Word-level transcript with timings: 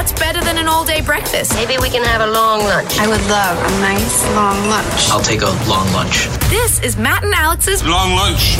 What's 0.00 0.12
better 0.12 0.40
than 0.40 0.56
an 0.56 0.66
all 0.66 0.82
day 0.82 1.02
breakfast? 1.02 1.52
Maybe 1.52 1.76
we 1.76 1.90
can 1.90 2.02
have 2.04 2.22
a 2.22 2.32
long 2.32 2.60
lunch. 2.60 2.98
I 2.98 3.06
would 3.06 3.20
love 3.28 3.58
a 3.58 3.80
nice 3.82 4.24
long 4.34 4.56
lunch. 4.70 5.10
I'll 5.10 5.20
take 5.20 5.42
a 5.42 5.50
long 5.68 5.92
lunch. 5.92 6.26
This 6.48 6.80
is 6.80 6.96
Matt 6.96 7.22
and 7.22 7.34
Alex's 7.34 7.84
Long 7.84 8.12
lunch. 8.14 8.56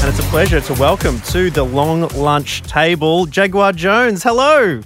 And 0.00 0.08
it's 0.08 0.20
a 0.20 0.28
pleasure 0.30 0.60
to 0.60 0.74
welcome 0.74 1.20
to 1.32 1.50
the 1.50 1.64
long 1.64 2.06
lunch 2.10 2.62
table 2.62 3.26
Jaguar 3.26 3.72
Jones. 3.72 4.22
Hello. 4.22 4.80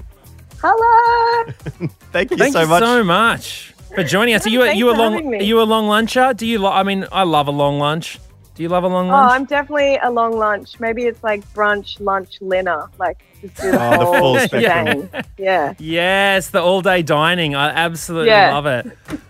Hello. 0.63 1.53
Thank 2.11 2.31
you 2.31 2.39
Thank 2.39 2.55
so 2.55 2.63
you 2.63 2.69
much. 2.69 2.83
so 2.83 3.05
much 3.05 3.75
for 3.95 4.03
joining 4.03 4.35
us. 4.35 4.47
Are 4.47 4.49
you, 4.49 4.63
are 4.63 4.69
Thanks 4.69 4.79
you 4.79 4.89
a 4.89 4.93
for 4.95 4.99
long 4.99 5.13
having 5.13 5.31
me. 5.31 5.39
are 5.41 5.43
you 5.43 5.61
a 5.61 5.65
long 5.65 5.85
luncher? 5.89 6.35
Do 6.35 6.47
you? 6.47 6.59
Lo- 6.61 6.73
I 6.73 6.85
mean, 6.85 7.05
I 7.13 7.25
love 7.25 7.49
a 7.49 7.53
long 7.53 7.79
lunch. 7.79 8.19
Do 8.55 8.63
you 8.63 8.69
love 8.69 8.85
a 8.85 8.89
long 8.89 9.09
lunch? 9.09 9.31
Oh. 9.31 9.35
I'm 9.35 9.45
definitely 9.47 9.97
a 10.03 10.11
long 10.11 10.37
lunch. 10.37 10.79
Maybe 10.79 11.05
it's 11.05 11.23
like 11.25 11.43
brunch, 11.55 12.01
lunch, 12.01 12.39
dinner. 12.47 12.89
Like 12.99 13.25
just 13.41 13.57
do 13.57 13.71
the 13.71 13.77
Oh, 13.79 13.91
the 13.91 13.97
whole 14.05 14.15
full 14.19 14.39
spectrum. 14.41 15.09
shebang. 15.11 15.25
Yeah. 15.39 15.75
yes, 15.79 16.51
the 16.51 16.61
all 16.61 16.83
day 16.83 17.03
dining. 17.03 17.55
I 17.55 17.71
absolutely 17.71 18.29
Yeah. 18.31 18.53
love 18.55 18.67
it. 18.67 18.87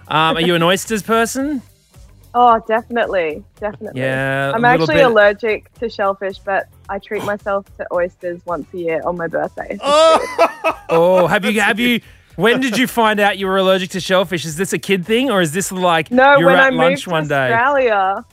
Um, 0.09 0.37
are 0.37 0.41
you 0.41 0.55
an 0.57 0.63
oysters 0.63 1.03
person? 1.03 1.63
Oh, 2.35 2.59
definitely, 2.67 3.45
definitely. 3.61 4.01
Yeah, 4.01 4.51
a 4.51 4.53
I'm 4.55 4.65
actually 4.65 4.95
bit- 4.97 5.05
allergic 5.07 5.73
to 5.75 5.89
shellfish, 5.91 6.39
but 6.39 6.67
I 6.89 6.99
treat 6.99 7.23
myself 7.25 7.67
to 7.77 7.87
oysters 7.93 8.41
once 8.47 8.67
a 8.73 8.79
year 8.79 9.03
on 9.05 9.17
my 9.17 9.27
birthday. 9.29 9.79
Oh, 10.95 11.27
have 11.27 11.45
you 11.47 11.59
have 11.61 11.79
you? 11.81 12.01
When 12.37 12.61
did 12.61 12.77
you 12.77 12.87
find 12.87 13.19
out 13.21 13.39
you 13.39 13.47
were 13.47 13.57
allergic 13.57 13.91
to 13.91 14.01
shellfish? 14.01 14.45
Is 14.45 14.57
this 14.57 14.73
a 14.75 14.79
kid 14.79 15.07
thing, 15.07 15.31
or 15.31 15.41
is 15.41 15.53
this 15.53 15.73
like 15.73 16.11
No, 16.11 16.37
you're 16.37 16.47
when 16.49 16.57
at 16.57 16.65
I 16.65 16.69
lunch 16.69 16.91
moved 16.91 17.03
to 17.05 17.11
one 17.11 17.29
day? 17.29 17.53
Australia, 17.53 18.25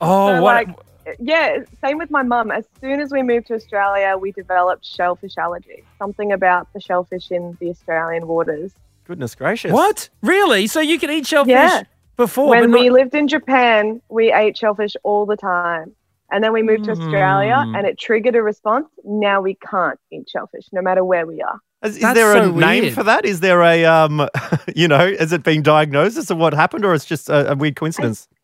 Oh, 0.00 0.36
so 0.36 0.42
what? 0.42 0.66
like, 0.66 0.76
yeah, 1.18 1.58
same 1.84 1.98
with 1.98 2.10
my 2.10 2.22
mum. 2.22 2.50
As 2.50 2.64
soon 2.80 3.00
as 3.00 3.10
we 3.10 3.22
moved 3.22 3.46
to 3.48 3.54
Australia, 3.54 4.16
we 4.18 4.32
developed 4.32 4.84
shellfish 4.84 5.36
allergy. 5.36 5.82
Something 5.98 6.32
about 6.32 6.72
the 6.72 6.80
shellfish 6.80 7.30
in 7.30 7.56
the 7.60 7.70
Australian 7.70 8.26
waters. 8.28 8.72
Goodness 9.04 9.34
gracious. 9.34 9.72
what? 9.72 10.08
Really? 10.22 10.66
So 10.66 10.80
you 10.80 10.98
could 10.98 11.10
eat 11.10 11.26
shellfish 11.26 11.50
Yeah. 11.52 11.82
before? 12.16 12.50
when 12.50 12.70
but 12.70 12.78
we 12.80 12.88
not- 12.88 12.94
lived 12.94 13.14
in 13.14 13.26
Japan, 13.28 14.00
we 14.08 14.32
ate 14.32 14.56
shellfish 14.56 14.94
all 15.02 15.26
the 15.26 15.36
time. 15.36 15.92
And 16.32 16.44
then 16.44 16.52
we 16.52 16.62
moved 16.62 16.84
to 16.84 16.92
Australia 16.92 17.54
Mm. 17.66 17.76
and 17.76 17.86
it 17.88 17.98
triggered 17.98 18.36
a 18.36 18.42
response. 18.42 18.86
Now 19.04 19.40
we 19.40 19.54
can't 19.68 19.98
eat 20.12 20.28
shellfish 20.30 20.66
no 20.70 20.80
matter 20.80 21.02
where 21.02 21.26
we 21.26 21.42
are. 21.42 21.58
Is, 21.82 21.96
is 21.96 22.02
That's 22.02 22.14
there 22.14 22.36
a 22.36 22.44
so 22.44 22.50
name 22.52 22.82
weird. 22.84 22.94
for 22.94 23.02
that? 23.02 23.24
Is 23.24 23.40
there 23.40 23.62
a, 23.62 23.84
um, 23.84 24.28
you 24.76 24.86
know, 24.86 25.04
is 25.06 25.32
it 25.32 25.42
being 25.42 25.62
diagnosed 25.62 26.16
as 26.18 26.26
to 26.26 26.36
what 26.36 26.54
happened 26.54 26.84
or 26.84 26.94
it's 26.94 27.04
just 27.04 27.28
a, 27.28 27.50
a 27.50 27.56
weird 27.56 27.74
coincidence? 27.74 28.28
I 28.30 28.36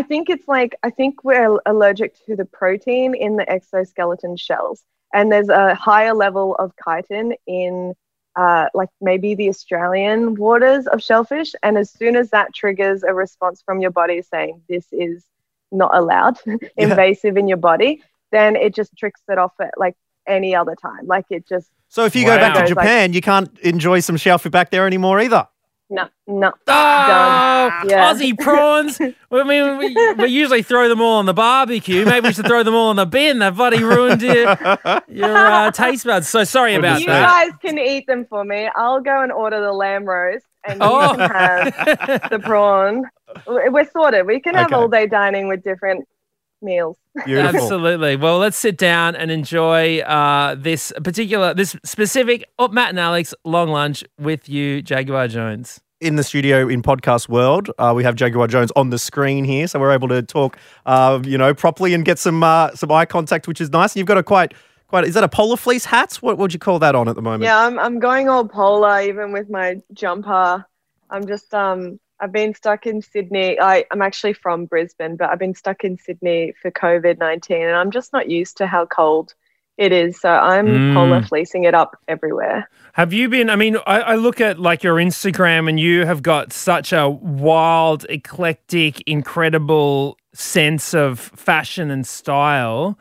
think 0.00 0.30
it's 0.30 0.48
like, 0.48 0.74
I 0.82 0.88
think 0.88 1.22
we're 1.22 1.58
allergic 1.66 2.14
to 2.24 2.34
the 2.34 2.46
protein 2.46 3.14
in 3.14 3.36
the 3.36 3.50
exoskeleton 3.50 4.38
shells. 4.38 4.82
And 5.12 5.30
there's 5.30 5.50
a 5.50 5.74
higher 5.74 6.14
level 6.14 6.54
of 6.54 6.72
chitin 6.82 7.34
in 7.46 7.92
uh, 8.34 8.68
like 8.72 8.88
maybe 9.02 9.34
the 9.34 9.50
Australian 9.50 10.36
waters 10.36 10.86
of 10.86 11.02
shellfish. 11.02 11.52
And 11.62 11.76
as 11.76 11.90
soon 11.90 12.16
as 12.16 12.30
that 12.30 12.54
triggers 12.54 13.02
a 13.02 13.12
response 13.12 13.62
from 13.62 13.80
your 13.80 13.90
body 13.90 14.22
saying 14.22 14.62
this 14.70 14.86
is 14.90 15.26
not 15.70 15.94
allowed, 15.94 16.38
invasive 16.78 17.36
in 17.36 17.46
your 17.46 17.58
body, 17.58 18.02
then 18.30 18.56
it 18.56 18.74
just 18.74 18.96
tricks 18.96 19.20
it 19.28 19.36
off 19.36 19.52
at 19.60 19.74
like 19.76 19.96
any 20.26 20.54
other 20.54 20.74
time. 20.74 21.06
Like 21.06 21.26
it 21.28 21.46
just, 21.46 21.68
So 21.88 22.06
if 22.06 22.16
you 22.16 22.24
go 22.24 22.38
back 22.38 22.54
to 22.54 22.60
It's 22.62 22.70
like- 22.70 22.86
Japan, 22.86 23.12
you 23.12 23.20
can't 23.20 23.58
enjoy 23.58 24.00
some 24.00 24.16
shellfish 24.16 24.50
back 24.52 24.70
there 24.70 24.86
anymore 24.86 25.20
either. 25.20 25.46
No, 25.92 26.08
no, 26.26 26.48
Oh, 26.48 27.06
done. 27.06 27.88
Yeah. 27.88 28.12
Aussie 28.12 28.38
prawns. 28.38 28.98
I 29.30 29.44
mean, 29.44 29.76
we, 29.78 29.94
we 30.14 30.28
usually 30.28 30.62
throw 30.62 30.88
them 30.88 31.00
all 31.00 31.18
on 31.18 31.26
the 31.26 31.34
barbecue. 31.34 32.04
Maybe 32.04 32.28
we 32.28 32.32
should 32.32 32.46
throw 32.46 32.62
them 32.62 32.74
all 32.74 32.90
in 32.90 32.96
the 32.96 33.06
bin. 33.06 33.38
They've 33.40 33.54
bloody 33.54 33.82
ruined 33.84 34.22
your, 34.22 34.56
your 35.08 35.36
uh, 35.36 35.70
taste 35.72 36.04
buds. 36.06 36.28
So 36.28 36.44
sorry 36.44 36.74
about 36.76 37.00
You 37.00 37.06
that. 37.06 37.20
You 37.46 37.50
guys 37.52 37.58
can 37.60 37.78
eat 37.78 38.06
them 38.06 38.24
for 38.24 38.44
me. 38.44 38.70
I'll 38.74 39.00
go 39.00 39.22
and 39.22 39.30
order 39.30 39.60
the 39.60 39.72
lamb 39.72 40.04
roast 40.04 40.46
and 40.66 40.80
you 40.80 40.86
Oh. 40.86 41.14
can 41.16 41.30
have 41.30 42.30
the 42.30 42.38
prawn. 42.38 43.04
We're 43.46 43.88
sorted. 43.90 44.26
We 44.26 44.40
can 44.40 44.54
have 44.54 44.66
Okay. 44.66 44.74
all 44.74 44.88
day 44.88 45.06
dining 45.06 45.46
with 45.48 45.62
different 45.62 46.08
meals. 46.62 46.96
Beautiful. 47.26 47.60
Absolutely. 47.60 48.16
Well, 48.16 48.38
let's 48.38 48.56
sit 48.56 48.78
down 48.78 49.16
and 49.16 49.30
enjoy 49.30 49.98
uh, 50.00 50.54
this 50.58 50.92
particular, 51.04 51.52
this 51.52 51.76
specific 51.84 52.48
oh, 52.58 52.68
Matt 52.68 52.90
and 52.90 53.00
Alex 53.00 53.34
long 53.44 53.68
lunch 53.68 54.04
with 54.18 54.48
you, 54.48 54.80
Jaguar 54.80 55.28
Jones. 55.28 55.80
In 56.02 56.16
the 56.16 56.24
studio 56.24 56.68
in 56.68 56.82
podcast 56.82 57.28
world. 57.28 57.70
Uh, 57.78 57.92
we 57.94 58.02
have 58.04 58.16
Jaguar 58.16 58.48
Jones 58.48 58.72
on 58.76 58.90
the 58.90 58.98
screen 58.98 59.44
here, 59.44 59.66
so 59.68 59.78
we're 59.78 59.92
able 59.92 60.08
to 60.08 60.22
talk, 60.22 60.58
uh, 60.84 61.20
you 61.24 61.38
know, 61.38 61.54
properly 61.54 61.94
and 61.94 62.04
get 62.04 62.18
some 62.18 62.42
uh, 62.42 62.74
some 62.74 62.90
eye 62.90 63.06
contact, 63.06 63.46
which 63.48 63.60
is 63.60 63.70
nice. 63.70 63.92
And 63.92 63.98
you've 63.98 64.08
got 64.08 64.18
a 64.18 64.22
quite 64.22 64.52
quite 64.88 65.04
is 65.04 65.14
that 65.14 65.24
a 65.24 65.28
polar 65.28 65.56
fleece 65.56 65.84
hat? 65.84 66.16
What 66.16 66.36
would 66.38 66.52
you 66.52 66.58
call 66.58 66.78
that 66.80 66.94
on 66.94 67.08
at 67.08 67.14
the 67.14 67.22
moment? 67.22 67.44
Yeah, 67.44 67.58
I'm, 67.58 67.78
I'm 67.78 67.98
going 67.98 68.28
all 68.28 68.46
polar 68.46 69.00
even 69.00 69.32
with 69.32 69.48
my 69.48 69.80
jumper. 69.92 70.66
I'm 71.08 71.26
just, 71.26 71.52
um, 71.54 72.00
I've 72.20 72.32
been 72.32 72.54
stuck 72.54 72.86
in 72.86 73.02
Sydney. 73.02 73.60
I, 73.60 73.84
I'm 73.90 74.02
actually 74.02 74.32
from 74.32 74.66
Brisbane, 74.66 75.16
but 75.16 75.30
I've 75.30 75.38
been 75.38 75.54
stuck 75.54 75.84
in 75.84 75.98
Sydney 75.98 76.54
for 76.60 76.70
COVID 76.70 77.18
19 77.18 77.62
and 77.62 77.76
I'm 77.76 77.90
just 77.90 78.12
not 78.12 78.28
used 78.28 78.56
to 78.58 78.66
how 78.66 78.86
cold 78.86 79.34
it 79.82 79.92
is. 79.92 80.20
So 80.20 80.28
I'm 80.30 80.66
Mm. 80.66 80.94
polar 80.94 81.22
fleecing 81.22 81.64
it 81.64 81.74
up 81.74 81.96
everywhere. 82.08 82.68
Have 82.94 83.12
you 83.12 83.28
been? 83.28 83.50
I 83.50 83.56
mean, 83.56 83.76
I, 83.86 84.00
I 84.00 84.14
look 84.16 84.40
at 84.40 84.58
like 84.58 84.82
your 84.82 84.96
Instagram, 84.96 85.68
and 85.68 85.80
you 85.80 86.06
have 86.06 86.22
got 86.22 86.52
such 86.52 86.92
a 86.92 87.08
wild, 87.08 88.06
eclectic, 88.08 89.00
incredible 89.06 90.16
sense 90.34 90.94
of 90.94 91.18
fashion 91.18 91.90
and 91.90 92.06
style. 92.06 92.98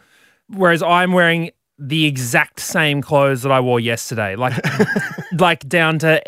Whereas 0.48 0.82
I'm 0.82 1.12
wearing 1.12 1.52
the 1.78 2.06
exact 2.06 2.60
same 2.60 3.02
clothes 3.02 3.42
that 3.44 3.52
I 3.52 3.60
wore 3.60 3.80
yesterday, 3.80 4.36
like, 4.36 4.54
like 5.38 5.68
down 5.68 6.00
to 6.00 6.22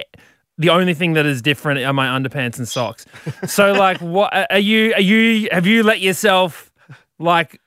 the 0.57 0.69
only 0.69 0.93
thing 0.93 1.13
that 1.13 1.25
is 1.25 1.41
different 1.41 1.79
are 1.83 1.93
my 1.93 2.07
underpants 2.07 2.57
and 2.57 2.67
socks. 2.67 3.05
So, 3.47 3.73
like, 3.73 3.99
what 3.99 4.31
are 4.51 4.59
you? 4.59 4.93
Are 4.93 5.01
you? 5.01 5.47
Have 5.51 5.65
you 5.67 5.83
let 5.83 5.99
yourself 6.01 6.71
like 7.19 7.59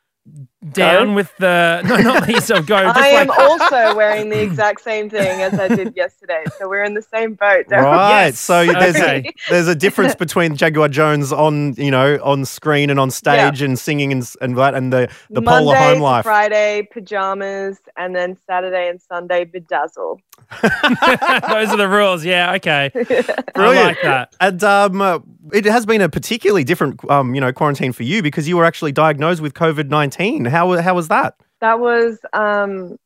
down 0.72 1.14
with 1.14 1.34
the? 1.38 1.82
No, 1.84 1.96
not 1.96 2.22
let 2.22 2.30
yourself 2.30 2.66
go. 2.66 2.76
Just 2.82 2.96
I 2.98 3.08
am 3.08 3.28
like, 3.28 3.38
also 3.38 3.96
wearing 3.96 4.28
the 4.28 4.40
exact 4.42 4.80
same 4.82 5.08
thing 5.10 5.42
as 5.42 5.58
I 5.58 5.68
did 5.68 5.94
yesterday. 5.96 6.44
So 6.58 6.68
we're 6.68 6.84
in 6.84 6.94
the 6.94 7.02
same 7.02 7.34
boat. 7.34 7.66
don't? 7.68 7.84
Right. 7.86 8.26
Yes. 8.26 8.38
So 8.40 8.66
there's 8.66 8.96
Okay. 8.96 9.32
there's 9.48 9.68
a 9.68 9.74
difference 9.74 10.14
between 10.24 10.56
Jaguar 10.56 10.88
Jones 10.88 11.32
on 11.32 11.74
you 11.74 11.90
know 11.90 12.18
on 12.22 12.44
screen 12.44 12.90
and 12.90 12.98
on 12.98 13.10
stage 13.10 13.62
and 13.62 13.78
singing 13.78 14.12
and 14.12 14.28
and 14.40 14.56
that 14.56 14.74
and 14.74 14.92
the 14.92 15.08
the 15.30 15.40
Monday 15.40 15.64
polar 15.64 15.76
home 15.76 16.00
life. 16.00 16.24
Friday 16.24 16.88
pajamas, 16.92 17.78
and 17.96 18.14
then 18.16 18.36
Saturday 18.46 18.88
and 18.88 19.00
Sunday 19.00 19.44
bedazzle. 19.44 20.18
Those 20.62 21.68
are 21.70 21.76
the 21.76 21.88
rules. 21.88 22.24
Yeah. 22.24 22.54
Okay. 22.54 22.90
Brilliant. 22.92 23.46
I 23.56 23.84
like 23.86 24.02
that. 24.02 24.34
And 24.40 24.62
um, 24.64 25.00
uh, 25.00 25.18
it 25.52 25.64
has 25.64 25.86
been 25.86 26.00
a 26.00 26.08
particularly 26.08 26.64
different 26.64 27.08
um, 27.10 27.34
you 27.34 27.40
know 27.40 27.52
quarantine 27.52 27.92
for 27.92 28.02
you 28.02 28.22
because 28.22 28.48
you 28.48 28.56
were 28.56 28.64
actually 28.64 28.92
diagnosed 28.92 29.40
with 29.40 29.54
COVID 29.54 29.88
nineteen. 29.88 30.44
How 30.56 30.80
how 30.80 30.94
was 30.94 31.08
that? 31.08 31.36
That 31.60 31.80
was 31.80 32.18
um, 32.32 32.98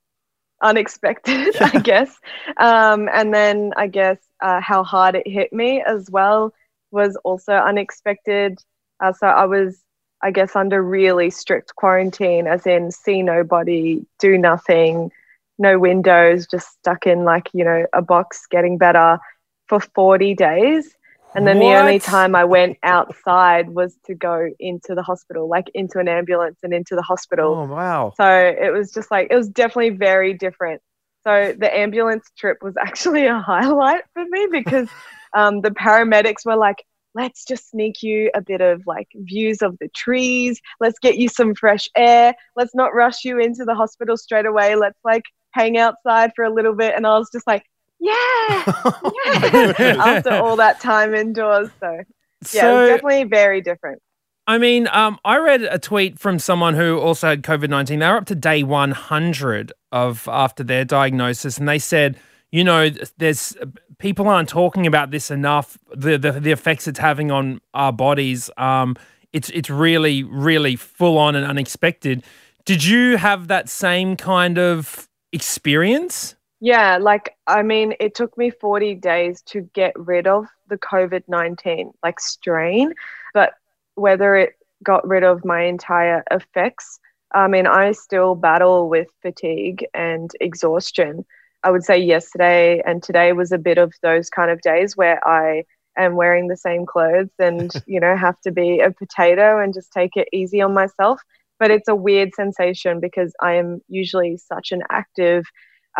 unexpected, 0.63 1.57
I 1.61 1.79
guess. 1.83 2.17
Um, 2.59 3.09
and 3.13 3.35
then 3.35 3.73
I 3.77 3.89
guess 3.89 4.19
uh, 4.41 4.61
how 4.61 4.85
hard 4.85 5.17
it 5.17 5.27
hit 5.27 5.53
me 5.53 5.83
as 5.83 6.09
well 6.11 6.55
was 6.93 7.17
also 7.25 7.55
unexpected. 7.55 8.63
Uh, 9.01 9.13
so 9.13 9.27
I 9.27 9.47
was, 9.47 9.83
I 10.23 10.31
guess, 10.31 10.55
under 10.55 10.81
really 10.81 11.31
strict 11.31 11.75
quarantine, 11.75 12.47
as 12.47 12.69
in 12.69 12.93
see 12.93 13.21
nobody, 13.21 14.07
do 14.21 14.39
nothing, 14.39 15.11
no 15.59 15.77
windows, 15.77 16.47
just 16.47 16.69
stuck 16.79 17.05
in 17.05 17.25
like, 17.25 17.49
you 17.53 17.65
know, 17.65 17.85
a 17.93 18.03
box 18.03 18.47
getting 18.49 18.79
better 18.79 19.19
for 19.67 19.81
40 19.81 20.35
days. 20.35 20.95
And 21.35 21.47
then 21.47 21.59
the 21.59 21.75
only 21.75 21.99
time 21.99 22.35
I 22.35 22.45
went 22.45 22.79
outside 22.83 23.71
was 23.71 23.97
to 24.07 24.15
go 24.15 24.49
into 24.59 24.95
the 24.95 25.03
hospital, 25.03 25.49
like 25.49 25.71
into 25.75 25.99
an 25.99 26.09
ambulance 26.09 26.59
and 26.63 26.75
into 26.75 26.97
the 26.97 27.03
hospital. 27.03 27.55
Oh 27.55 27.67
wow. 27.67 28.13
So 28.17 28.27
it 28.27 28.73
was 28.73 28.91
just 28.93 29.11
like, 29.11 29.29
it 29.31 29.37
was 29.37 29.49
definitely 29.49 29.91
very 29.91 30.35
different. 30.35 30.83
So 31.23 31.55
the 31.57 31.73
ambulance 31.73 32.31
trip 32.37 32.59
was 32.63 32.75
actually 32.81 33.27
a 33.27 33.39
highlight 33.39 34.03
for 34.13 34.25
me 34.29 34.49
because 34.51 34.89
um, 35.37 35.61
the 35.61 35.71
paramedics 35.71 36.45
were 36.45 36.57
like, 36.57 36.85
let's 37.15 37.45
just 37.45 37.71
sneak 37.71 38.03
you 38.03 38.31
a 38.35 38.41
bit 38.41 38.61
of 38.61 38.83
like 38.87 39.09
views 39.15 39.63
of 39.63 39.77
the 39.81 39.89
trees. 39.89 40.61
Let's 40.81 40.99
get 40.99 41.17
you 41.17 41.29
some 41.29 41.55
fresh 41.55 41.89
air. 41.97 42.35
Let's 42.57 42.75
not 42.75 42.95
rush 42.95 43.25
you 43.25 43.39
into 43.39 43.65
the 43.65 43.75
hospital 43.75 44.17
straight 44.17 44.47
away. 44.47 44.77
Let's 44.77 44.99
like 45.05 45.25
hang 45.53 45.77
outside 45.79 46.33
for 46.35 46.45
a 46.45 46.53
little 46.53 46.75
bit. 46.75 46.95
And 46.95 47.07
I 47.07 47.19
was 47.19 47.29
just 47.33 47.47
like, 47.47 47.65
yeah, 48.01 48.65
yeah. 49.79 49.95
after 49.99 50.31
all 50.31 50.57
that 50.57 50.81
time 50.81 51.15
indoors. 51.15 51.69
So 51.81 51.93
yeah, 51.93 52.03
So- 52.45 52.87
definitely 52.87 53.25
very 53.25 53.61
different. 53.61 54.01
I 54.47 54.59
mean, 54.59 54.89
um, 54.91 55.17
I 55.25 55.39
read 55.39 55.63
a 55.63 55.79
tweet 55.79 56.19
from 56.19 56.41
someone 56.41 56.75
who 56.75 56.99
also 56.99 57.29
had 57.29 57.43
COVID 57.43 57.69
nineteen. 57.69 58.01
They 58.01 58.09
were 58.09 58.17
up 58.17 58.27
to 58.27 58.35
day 58.35 58.65
one 58.65 58.91
hundred 58.91 59.73
of 59.93 60.27
after 60.29 60.65
their 60.65 60.85
diagnosis, 60.85 61.57
and 61.59 61.69
they 61.69 61.79
said, 61.79 62.19
you 62.51 62.65
know, 62.65 62.91
there's 63.19 63.57
people 63.99 64.27
aren't 64.27 64.49
talking 64.49 64.89
about 64.89 65.13
this 65.13 65.31
enough. 65.31 65.79
The 65.95 66.19
the, 66.19 66.33
the 66.33 66.51
effects 66.51 66.89
it's 66.89 66.99
having 66.99 67.31
on 67.31 67.61
our 67.75 67.93
bodies. 67.93 68.51
Um, 68.57 68.97
it's 69.33 69.51
it's 69.51 69.71
really 69.71 70.25
really 70.25 70.75
full 70.75 71.17
on 71.19 71.37
and 71.37 71.47
unexpected. 71.47 72.25
Did 72.65 72.83
you 72.85 73.19
have 73.19 73.47
that 73.49 73.69
same 73.69 74.17
kind 74.17 74.59
of 74.59 75.09
experience? 75.33 76.35
Yeah, 76.61 76.99
like 76.99 77.35
I 77.47 77.63
mean, 77.63 77.95
it 78.01 78.15
took 78.15 78.37
me 78.37 78.51
40 78.51 78.95
days 78.95 79.43
to 79.47 79.63
get 79.75 79.93
rid 79.99 80.27
of 80.27 80.47
the 80.69 80.77
COVID 80.79 81.25
19 81.29 81.93
like 82.03 82.21
strain, 82.21 82.93
but 83.35 83.55
whether 83.95 84.37
it 84.37 84.55
got 84.85 85.07
rid 85.07 85.23
of 85.25 85.45
my 85.45 85.63
entire 85.63 86.23
effects, 86.31 87.01
I 87.33 87.49
mean, 87.49 87.67
I 87.67 87.93
still 87.93 88.35
battle 88.35 88.89
with 88.89 89.09
fatigue 89.23 89.87
and 89.95 90.31
exhaustion. 90.41 91.25
I 91.63 91.71
would 91.71 91.85
say 91.85 91.99
yesterday 91.99 92.83
and 92.87 93.03
today 93.03 93.33
was 93.33 93.53
a 93.53 93.59
bit 93.59 93.79
of 93.79 93.93
those 94.03 94.31
kind 94.31 94.51
of 94.51 94.61
days 94.63 94.97
where 94.97 95.27
I 95.27 95.65
am 95.99 96.17
wearing 96.17 96.49
the 96.49 96.57
same 96.57 96.87
clothes 96.87 97.29
and, 97.39 97.71
you 97.87 98.01
know, 98.01 98.17
have 98.17 98.41
to 98.43 98.51
be 98.51 98.81
a 98.81 98.91
potato 98.91 99.61
and 99.63 99.75
just 99.75 99.93
take 99.93 100.17
it 100.17 100.29
easy 100.33 100.61
on 100.63 100.73
myself. 100.75 101.21
But 101.59 101.71
it's 101.71 101.89
a 101.89 101.95
weird 101.95 102.35
sensation 102.35 103.01
because 103.01 103.35
I 103.43 103.55
am 103.55 103.81
usually 103.89 104.39
such 104.39 104.73
an 104.73 104.83
active, 104.91 105.45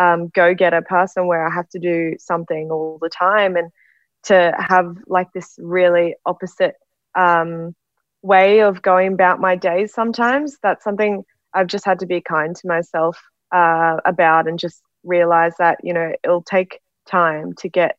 um, 0.01 0.19
go 0.39 0.53
getter 0.61 0.81
person 0.81 1.27
where 1.27 1.43
I 1.47 1.51
have 1.53 1.69
to 1.69 1.79
do 1.79 2.15
something 2.19 2.71
all 2.71 2.97
the 3.01 3.09
time. 3.09 3.55
And 3.59 3.69
to 4.23 4.37
have 4.57 4.87
like 5.07 5.29
this 5.33 5.49
really 5.59 6.15
opposite 6.25 6.75
um, 7.15 7.75
way 8.21 8.61
of 8.61 8.81
going 8.81 9.13
about 9.13 9.39
my 9.39 9.55
days 9.55 9.93
sometimes, 9.93 10.57
that's 10.63 10.83
something 10.83 11.23
I've 11.53 11.67
just 11.67 11.85
had 11.85 11.99
to 11.99 12.05
be 12.05 12.21
kind 12.21 12.55
to 12.55 12.67
myself 12.67 13.15
uh, 13.51 13.97
about 14.05 14.47
and 14.47 14.59
just 14.59 14.81
realize 15.03 15.53
that 15.57 15.77
you 15.83 15.93
know 15.93 16.13
it'll 16.23 16.43
take 16.43 16.79
time 17.05 17.53
to 17.61 17.67
get 17.69 17.97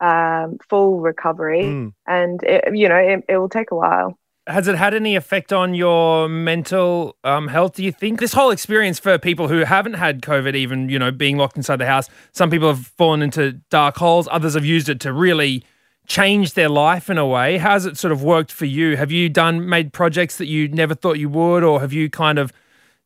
um, 0.00 0.58
full 0.68 1.00
recovery, 1.00 1.62
Mm. 1.64 1.92
and 2.06 2.42
it, 2.42 2.76
you 2.80 2.88
know 2.88 2.96
it, 2.96 3.24
it 3.28 3.36
will 3.38 3.48
take 3.58 3.70
a 3.70 3.76
while. 3.76 4.18
Has 4.48 4.66
it 4.66 4.76
had 4.76 4.94
any 4.94 5.14
effect 5.14 5.52
on 5.52 5.74
your 5.74 6.26
mental 6.26 7.16
um, 7.22 7.48
health? 7.48 7.74
Do 7.74 7.84
you 7.84 7.92
think 7.92 8.18
this 8.18 8.32
whole 8.32 8.50
experience 8.50 8.98
for 8.98 9.18
people 9.18 9.46
who 9.46 9.58
haven't 9.58 9.94
had 9.94 10.22
COVID, 10.22 10.54
even 10.56 10.88
you 10.88 10.98
know 10.98 11.10
being 11.10 11.36
locked 11.36 11.58
inside 11.58 11.76
the 11.76 11.86
house, 11.86 12.08
some 12.32 12.48
people 12.48 12.68
have 12.68 12.86
fallen 12.86 13.20
into 13.20 13.52
dark 13.68 13.96
holes. 13.96 14.26
Others 14.30 14.54
have 14.54 14.64
used 14.64 14.88
it 14.88 15.00
to 15.00 15.12
really 15.12 15.64
change 16.06 16.54
their 16.54 16.70
life 16.70 17.10
in 17.10 17.18
a 17.18 17.26
way. 17.26 17.58
How's 17.58 17.84
it 17.84 17.98
sort 17.98 18.10
of 18.10 18.22
worked 18.22 18.50
for 18.50 18.64
you? 18.64 18.96
Have 18.96 19.12
you 19.12 19.28
done 19.28 19.68
made 19.68 19.92
projects 19.92 20.38
that 20.38 20.46
you 20.46 20.66
never 20.68 20.94
thought 20.94 21.18
you 21.18 21.28
would, 21.28 21.62
or 21.62 21.80
have 21.80 21.92
you 21.92 22.08
kind 22.08 22.38
of 22.38 22.50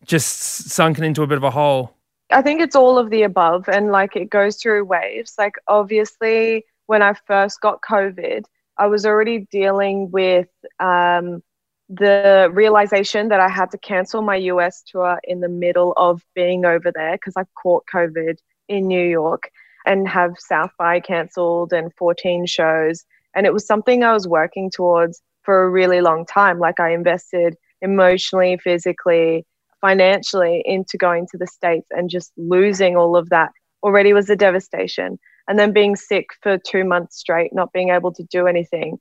just 0.07 0.71
sunken 0.71 1.03
into 1.03 1.23
a 1.23 1.27
bit 1.27 1.39
of 1.39 1.45
a 1.45 1.51
hole? 1.51 1.97
I 2.31 2.41
think 2.41 2.61
it's 2.61 2.77
all 2.77 2.99
of 2.99 3.11
the 3.11 3.25
above, 3.25 3.69
and 3.69 3.91
like 3.91 4.15
it 4.15 4.31
goes 4.31 4.57
through 4.57 4.85
waves. 4.85 5.35
Like 5.37 5.57
obviously, 5.67 6.65
when 6.87 7.03
I 7.03 7.15
first 7.27 7.61
got 7.61 7.83
COVID, 7.83 8.45
I 8.83 8.87
was 8.87 9.07
already 9.07 9.47
dealing 9.53 10.11
with 10.11 10.49
um, 10.81 11.41
the 11.89 12.51
realization 12.53 13.29
that 13.29 13.39
I 13.39 13.49
had 13.49 13.71
to 13.71 13.79
cancel 13.79 14.23
my 14.23 14.35
US 14.53 14.83
tour 14.85 15.21
in 15.23 15.39
the 15.39 15.49
middle 15.49 15.93
of 15.97 16.21
being 16.35 16.65
over 16.65 16.91
there 16.91 17.13
because 17.13 17.35
I 17.37 17.45
caught 17.63 17.85
COVID 17.95 18.39
in 18.67 18.89
New 18.89 19.09
York 19.09 19.53
and 19.87 20.09
have 20.09 20.35
South 20.37 20.73
by 20.81 20.99
cancelled 20.99 21.73
and 21.73 21.95
14 21.95 22.45
shows. 22.47 23.05
And 23.37 23.47
it 23.47 23.53
was 23.53 23.65
something 23.65 24.03
I 24.03 24.15
was 24.15 24.27
working 24.27 24.69
towards 24.69 25.23
for 25.43 25.63
a 25.63 25.71
really 25.71 26.01
long 26.01 26.27
time. 26.27 26.59
Like 26.59 26.81
I 26.81 26.93
invested 26.93 27.55
emotionally, 27.83 28.57
physically, 28.57 29.47
financially 29.81 30.61
into 30.65 30.97
going 30.99 31.29
to 31.31 31.39
the 31.39 31.47
States 31.47 31.87
and 31.93 32.11
just 32.11 32.33
losing 32.37 32.97
all 32.97 33.15
of 33.15 33.29
that 33.29 33.53
already 33.85 34.13
was 34.13 34.29
a 34.29 34.35
devastation. 34.35 35.21
And 35.49 35.59
then 35.59 35.73
being 35.73 35.97
sick 35.97 36.29
for 36.41 36.59
two 36.59 36.85
months 36.85 37.19
straight, 37.19 37.53
not 37.53 37.73
being 37.73 37.91
able 37.91 38.13
to 38.13 38.23
do 38.25 38.47
anything. 38.47 38.99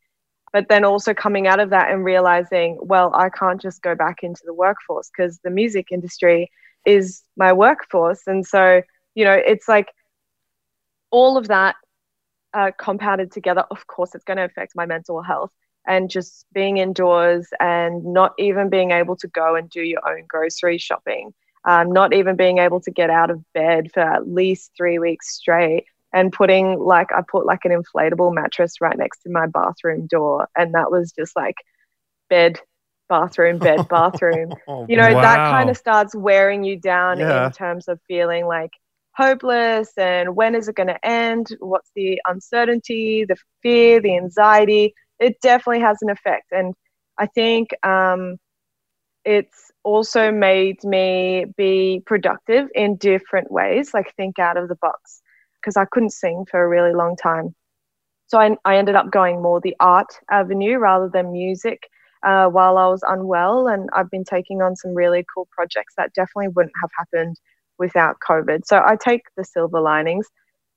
But 0.54 0.68
then 0.68 0.84
also 0.84 1.14
coming 1.14 1.48
out 1.48 1.60
of 1.60 1.70
that 1.70 1.92
and 1.92 2.04
realizing, 2.04 2.78
well, 2.82 3.12
I 3.16 3.30
can't 3.30 3.62
just 3.62 3.82
go 3.82 3.96
back 3.96 4.18
into 4.22 4.42
the 4.46 4.54
workforce 4.54 5.10
because 5.16 5.40
the 5.44 5.50
music 5.50 5.88
industry 5.92 6.52
is 6.86 7.24
my 7.38 7.54
workforce. 7.54 8.24
And 8.28 8.46
so, 8.46 8.82
you 9.16 9.24
know, 9.24 9.34
it's 9.34 9.68
like 9.68 9.88
all 11.10 11.38
of 11.38 11.48
that 11.48 11.76
uh, 12.54 12.72
compounded 12.78 13.32
together. 13.32 13.64
Of 13.72 13.88
course, 13.88 14.14
it's 14.16 14.26
going 14.26 14.38
to 14.38 14.44
affect 14.44 14.74
my 14.76 14.86
mental 14.86 15.22
health 15.22 15.52
and 15.88 16.10
just 16.10 16.46
being 16.54 16.78
indoors 16.78 17.48
and 17.60 18.04
not 18.04 18.34
even 18.38 18.70
being 18.70 18.92
able 18.92 19.16
to 19.18 19.28
go 19.28 19.56
and 19.56 19.70
do 19.70 19.82
your 19.82 20.08
own 20.08 20.26
grocery 20.28 20.78
shopping, 20.78 21.34
um, 21.66 21.92
not 21.92 22.14
even 22.14 22.36
being 22.36 22.60
able 22.60 22.80
to 22.82 22.92
get 22.92 23.10
out 23.10 23.32
of 23.32 23.44
bed 23.54 23.92
for 23.94 24.02
at 24.02 24.28
least 24.28 24.72
three 24.78 25.00
weeks 25.00 25.36
straight. 25.36 25.86
And 26.13 26.31
putting 26.31 26.80
like, 26.80 27.12
I 27.12 27.22
put 27.30 27.46
like 27.46 27.66
an 27.66 27.72
inflatable 27.72 28.34
mattress 28.34 28.81
right 28.81 28.98
next 28.98 29.24
to 29.24 29.30
my 29.30 29.48
bathroom 29.48 30.08
door. 30.08 30.48
And 30.58 30.74
that 30.74 30.92
was 30.92 31.12
just 31.12 31.36
like 31.36 31.56
bed, 32.30 32.60
bathroom, 33.10 33.60
bed, 33.60 33.88
bathroom. 33.90 34.54
Oh, 34.68 34.86
you 34.88 34.98
know, 34.98 35.13
that 35.13 35.44
kind 35.46 35.69
of 35.69 35.78
starts 35.78 36.16
wearing 36.16 36.63
you 36.63 36.80
down 36.80 37.19
Yeah. 37.19 37.46
in 37.46 37.52
terms 37.52 37.88
of 37.88 38.00
feeling 38.08 38.46
like 38.46 38.72
hopeless 39.13 39.92
and 39.98 40.36
when 40.36 40.56
is 40.56 40.68
it 40.68 40.75
going 40.75 40.88
to 40.88 41.06
end? 41.06 41.48
What's 41.60 41.92
the 41.96 42.22
uncertainty, 42.25 43.25
the 43.25 43.36
fear, 43.62 44.00
the 44.02 44.16
anxiety? 44.18 44.94
It 45.19 45.40
definitely 45.42 45.81
has 45.81 45.98
an 46.02 46.10
effect. 46.10 46.52
And 46.52 46.74
I 47.18 47.28
think 47.28 47.69
um, 47.84 48.38
it's 49.25 49.72
also 49.84 50.31
made 50.31 50.84
me 50.84 51.46
be 51.58 52.02
productive 52.06 52.69
in 52.75 52.98
different 52.98 53.52
ways, 53.52 53.94
like 53.94 54.13
think 54.16 54.40
out 54.40 54.58
of 54.58 54.68
the 54.68 54.75
box, 54.75 55.22
because 55.62 55.78
I 55.78 55.86
couldn't 55.86 56.12
sing 56.12 56.46
for 56.50 56.63
a 56.63 56.68
really 56.68 56.94
long 56.94 57.16
time. 57.16 57.56
So 58.28 58.40
I, 58.40 58.56
I 58.66 58.78
ended 58.78 58.96
up 58.96 59.12
going 59.12 59.42
more 59.42 59.60
the 59.62 59.75
art 59.80 60.13
avenue 60.30 60.78
rather 60.78 61.10
than 61.10 61.31
music 61.31 61.88
uh, 62.25 62.48
while 62.48 62.78
I 62.78 62.88
was 62.88 63.04
unwell. 63.08 63.68
And 63.68 63.90
I've 63.94 64.10
been 64.10 64.24
taking 64.24 64.62
on 64.62 64.75
some 64.75 64.94
really 64.94 65.25
cool 65.34 65.48
projects 65.52 65.94
that 65.98 66.13
definitely 66.13 66.50
wouldn't 66.50 66.74
have 66.81 66.92
happened 66.98 67.38
without 67.78 68.18
COVID. 68.28 68.62
So 68.66 68.81
I 68.86 68.96
take 68.96 69.24
the 69.38 69.44
silver 69.44 69.81
linings. 69.81 70.28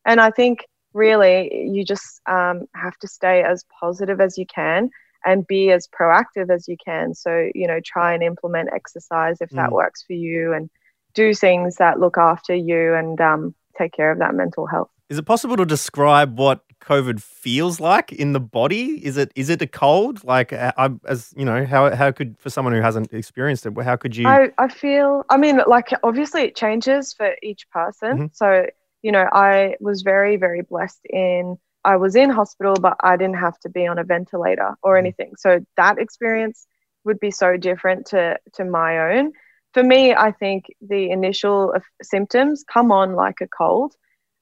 And 0.04 0.20
I 0.20 0.31
think 0.31 0.66
really 0.94 1.69
you 1.70 1.84
just 1.84 2.20
um, 2.28 2.66
have 2.75 2.96
to 2.98 3.08
stay 3.08 3.42
as 3.42 3.64
positive 3.81 4.20
as 4.20 4.38
you 4.38 4.46
can 4.46 4.90
and 5.25 5.46
be 5.46 5.70
as 5.70 5.88
proactive 5.88 6.50
as 6.52 6.69
you 6.69 6.76
can. 6.84 7.14
So, 7.14 7.48
you 7.54 7.66
know, 7.66 7.81
try 7.84 8.14
and 8.14 8.22
implement 8.22 8.70
exercise 8.75 9.40
if 9.40 9.50
that 9.56 9.70
Mm. 9.70 9.72
works 9.72 10.02
for 10.06 10.12
you 10.14 10.52
and 10.52 10.70
do 11.14 11.34
things 11.34 11.76
that 11.76 12.00
look 12.00 12.19
after 12.19 12.54
you 12.54 12.94
and 12.94 13.20
um, 13.20 13.54
take 13.76 13.92
care 13.92 14.10
of 14.10 14.18
that 14.18 14.34
mental 14.34 14.66
health. 14.66 14.88
Is 15.10 15.18
it 15.18 15.24
possible 15.26 15.56
to 15.56 15.66
describe 15.66 16.38
what 16.38 16.64
COVID 16.80 17.20
feels 17.22 17.78
like 17.78 18.12
in 18.12 18.32
the 18.32 18.40
body? 18.40 19.04
Is 19.04 19.16
it 19.16 19.32
is 19.36 19.50
it 19.50 19.60
a 19.62 19.66
cold? 19.66 20.24
Like, 20.24 20.52
uh, 20.52 20.72
I, 20.76 20.90
as 21.06 21.32
you 21.36 21.44
know, 21.44 21.64
how 21.66 21.94
how 21.94 22.10
could 22.10 22.36
for 22.38 22.50
someone 22.50 22.72
who 22.74 22.80
hasn't 22.80 23.12
experienced 23.12 23.66
it, 23.66 23.72
how 23.82 23.96
could 23.96 24.16
you? 24.16 24.26
I, 24.26 24.50
I 24.58 24.68
feel, 24.68 25.24
I 25.28 25.36
mean, 25.36 25.60
like, 25.66 25.90
obviously 26.02 26.42
it 26.42 26.56
changes 26.56 27.12
for 27.12 27.34
each 27.42 27.68
person. 27.70 28.18
Mhm. 28.18 28.30
So, 28.32 28.66
you 29.02 29.12
know, 29.12 29.28
I 29.32 29.76
was 29.80 30.02
very, 30.02 30.36
very 30.36 30.62
blessed 30.62 31.04
in, 31.10 31.56
I 31.84 31.96
was 31.96 32.16
in 32.16 32.30
hospital, 32.30 32.74
but 32.81 32.96
I 33.00 33.16
didn't 33.19 33.36
have 33.38 33.58
to 33.60 33.69
be 33.69 33.86
on 33.86 33.98
a 33.98 34.04
ventilator 34.04 34.74
or 34.82 34.94
Mhm. 34.94 34.98
anything. 34.98 35.32
So 35.36 35.60
that 35.76 35.98
experience 35.98 36.66
would 37.04 37.20
be 37.20 37.31
so 37.31 37.58
different 37.58 38.06
to, 38.06 38.38
to 38.54 38.64
my 38.64 38.98
own. 39.12 39.32
For 39.74 39.82
me, 39.84 40.14
I 40.14 40.32
think 40.32 40.66
the 40.81 41.10
initial 41.10 41.74
symptoms 42.02 42.64
come 42.72 42.93
on 42.93 43.14
like 43.14 43.40
a 43.43 43.48
cold. 43.48 43.94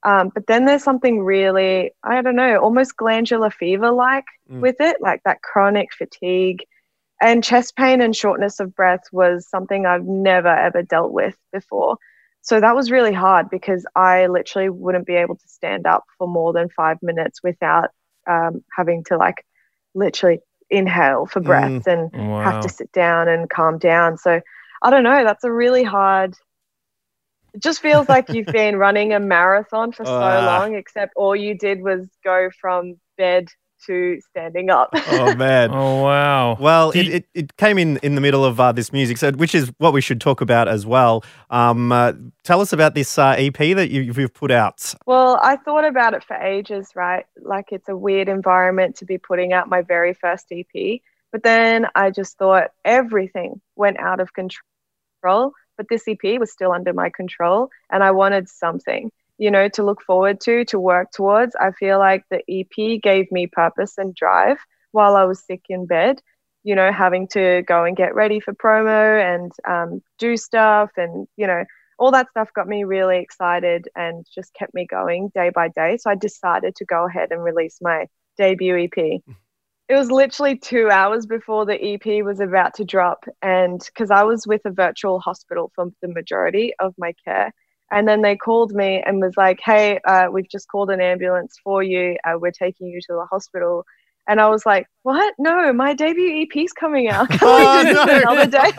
Um, 0.05 0.31
but 0.35 0.47
then 0.47 0.65
there's 0.67 0.85
something 0.85 1.21
really, 1.23 1.93
I 2.05 2.23
don't 2.23 2.37
know, 2.37 2.59
almost 2.59 2.97
glandular 2.97 3.51
fever 3.51 3.91
like 3.91 4.27
Mm. 4.51 4.61
with 4.61 4.77
it, 4.81 4.99
like 5.01 5.23
that 5.25 5.43
chronic 5.43 5.93
fatigue 5.95 6.65
and 7.21 7.43
chest 7.45 7.77
pain 7.77 8.01
and 8.01 8.15
shortness 8.15 8.61
of 8.61 8.75
breath 8.75 9.05
was 9.13 9.49
something 9.49 9.87
I've 9.87 10.05
never 10.05 10.49
ever 10.49 10.83
dealt 10.83 11.13
with 11.13 11.37
before. 11.53 11.97
So 12.43 12.61
that 12.61 12.75
was 12.77 12.91
really 12.91 13.13
hard 13.13 13.51
because 13.51 13.87
I 13.97 14.27
literally 14.27 14.69
wouldn't 14.71 15.07
be 15.07 15.15
able 15.15 15.37
to 15.37 15.49
stand 15.49 15.87
up 15.87 16.05
for 16.19 16.27
more 16.29 16.53
than 16.53 16.69
five 16.69 16.99
minutes 17.03 17.43
without 17.43 17.91
um, 18.29 18.65
having 18.77 19.05
to 19.05 19.17
like 19.17 19.45
literally 19.95 20.41
inhale 20.71 21.27
for 21.27 21.41
breath 21.41 21.87
and 21.87 22.11
Wow. 22.13 22.43
have 22.43 22.59
to 22.61 22.69
sit 22.69 22.93
down 22.93 23.29
and 23.29 23.49
calm 23.51 23.79
down. 23.79 24.19
So 24.19 24.41
I 24.83 24.91
don't 24.91 25.05
know. 25.05 25.25
That's 25.25 25.45
a 25.45 25.53
really 25.53 25.85
hard. 25.85 26.35
It 27.55 27.63
just 27.63 27.81
feels 27.81 28.09
like 28.09 28.29
you've 28.31 28.47
been 28.53 28.77
running 28.77 29.13
a 29.13 29.21
marathon 29.21 29.93
for 29.93 30.05
so 30.05 30.13
Ah. 30.13 30.45
long, 30.59 30.75
except 30.75 31.13
all 31.17 31.37
you 31.37 31.57
did 31.57 31.83
was 31.83 32.09
go 32.25 32.51
from 32.61 32.97
bed 33.17 33.49
to 33.87 34.21
standing 34.31 34.71
up. 34.71 34.91
oh 34.95 35.35
man. 35.35 35.71
Oh 35.75 36.03
wow. 36.03 36.57
Well, 36.61 36.91
it, 36.93 37.09
it, 37.09 37.25
it 37.35 37.57
came 37.57 37.79
in 37.79 37.97
in 37.99 38.15
the 38.15 38.21
middle 38.21 38.45
of 38.45 38.61
uh, 38.61 38.71
this 38.73 38.93
music, 38.93 39.19
so 39.19 39.33
which 39.33 39.55
is 39.57 39.73
what 39.79 39.93
we 39.93 40.01
should 40.01 40.21
talk 40.21 40.41
about 40.41 40.69
as 40.69 40.87
well. 40.87 41.25
Um, 41.51 41.91
uh, 41.91 42.13
tell 42.45 42.61
us 42.61 42.73
about 42.73 42.95
this 42.95 43.19
uh, 43.19 43.35
EP 43.37 43.57
that 43.57 43.91
you, 43.91 44.03
you've 44.03 44.33
put 44.35 44.53
out. 44.53 44.95
Well, 45.05 45.39
I 45.43 45.57
thought 45.57 45.85
about 45.85 46.15
it 46.15 46.23
for 46.23 46.37
ages, 46.37 46.91
right? 46.95 47.27
Like 47.41 47.73
it's 47.73 47.89
a 47.89 47.97
weird 47.97 48.29
environment 48.29 48.97
to 48.99 49.05
be 49.05 49.19
putting 49.19 49.53
out 49.53 49.69
my 49.69 49.83
very 49.83 50.15
first 50.15 50.47
EP. 50.53 51.01
But 51.33 51.43
then 51.43 51.87
I 51.97 52.11
just 52.11 52.39
thought 52.39 52.71
everything 52.85 53.61
went 53.75 53.99
out 53.99 54.21
of 54.21 54.33
control. 54.33 54.63
But 55.77 55.87
this 55.89 56.07
EP 56.07 56.39
was 56.39 56.53
still 56.53 56.73
under 56.73 56.93
my 56.93 57.11
control, 57.11 57.71
and 57.91 58.03
I 58.03 58.11
wanted 58.11 58.49
something, 58.49 59.11
you 59.39 59.51
know, 59.51 59.69
to 59.71 59.83
look 59.83 60.03
forward 60.03 60.41
to, 60.43 60.65
to 60.67 60.79
work 60.79 61.11
towards. 61.13 61.57
I 61.57 61.73
feel 61.73 61.99
like 61.99 62.25
the 62.31 62.43
EP 62.49 63.01
gave 63.03 63.33
me 63.33 63.47
purpose 63.47 63.99
and 63.99 64.15
drive 64.15 64.59
while 64.93 65.17
I 65.17 65.25
was 65.25 65.45
sick 65.45 65.63
in 65.69 65.87
bed, 65.87 66.21
you 66.63 66.75
know, 66.75 66.93
having 66.93 67.27
to 67.29 67.63
go 67.67 67.85
and 67.85 67.97
get 67.97 68.15
ready 68.15 68.39
for 68.39 68.53
promo 68.53 69.35
and 69.35 69.53
um, 69.69 70.03
do 70.19 70.37
stuff 70.37 70.91
and, 70.97 71.27
you 71.37 71.47
know, 71.47 71.65
all 71.99 72.11
that 72.11 72.31
stuff 72.31 72.53
got 72.55 72.69
me 72.69 72.85
really 72.85 73.19
excited 73.19 73.89
and 73.95 74.27
just 74.35 74.53
kept 74.55 74.75
me 74.75 74.87
going 74.87 75.31
day 75.35 75.51
by 75.55 75.69
day. 75.69 75.97
So 75.97 76.11
I 76.11 76.15
decided 76.15 76.77
to 76.77 76.85
go 76.85 77.07
ahead 77.07 77.31
and 77.31 77.43
release 77.43 77.79
my 77.81 78.07
debut 78.37 78.89
EP. 78.89 79.21
It 79.89 79.95
was 79.95 80.11
literally 80.11 80.57
two 80.57 80.89
hours 80.91 81.27
before 81.27 81.67
the 81.67 81.83
EP 81.83 82.25
was 82.25 82.41
about 82.41 82.75
to 82.75 82.85
drop. 82.85 83.25
And 83.43 83.81
because 83.85 84.11
I 84.11 84.23
was 84.23 84.47
with 84.47 84.63
a 84.65 84.71
virtual 84.71 85.21
hospital 85.21 85.71
for 85.75 85.91
the 86.01 86.09
majority 86.09 86.73
of 86.81 86.95
my 86.99 87.13
care. 87.25 87.53
And 87.91 88.09
then 88.09 88.23
they 88.23 88.37
called 88.37 88.73
me 88.73 89.03
and 89.05 89.21
was 89.21 89.37
like, 89.37 89.61
hey, 89.63 90.01
uh, 90.07 90.29
we've 90.33 90.49
just 90.49 90.69
called 90.69 90.91
an 90.91 91.03
ambulance 91.03 91.57
for 91.63 91.83
you. 91.83 92.17
Uh, 92.25 92.39
we're 92.41 92.53
taking 92.53 92.87
you 92.87 93.01
to 93.01 93.13
the 93.13 93.27
hospital. 93.31 93.85
And 94.29 94.41
I 94.41 94.49
was 94.49 94.65
like, 94.65 94.87
"What? 95.03 95.35
No, 95.39 95.73
my 95.73 95.95
debut 95.95 96.43
EP's 96.43 96.73
coming 96.73 97.09
out. 97.09 97.29
Can 97.29 97.39
Oh, 97.43 97.79
we 97.79 97.83
do 97.89 97.95
this 97.95 98.07
no. 98.07 98.19
another 98.31 98.51
day?" 98.51 98.71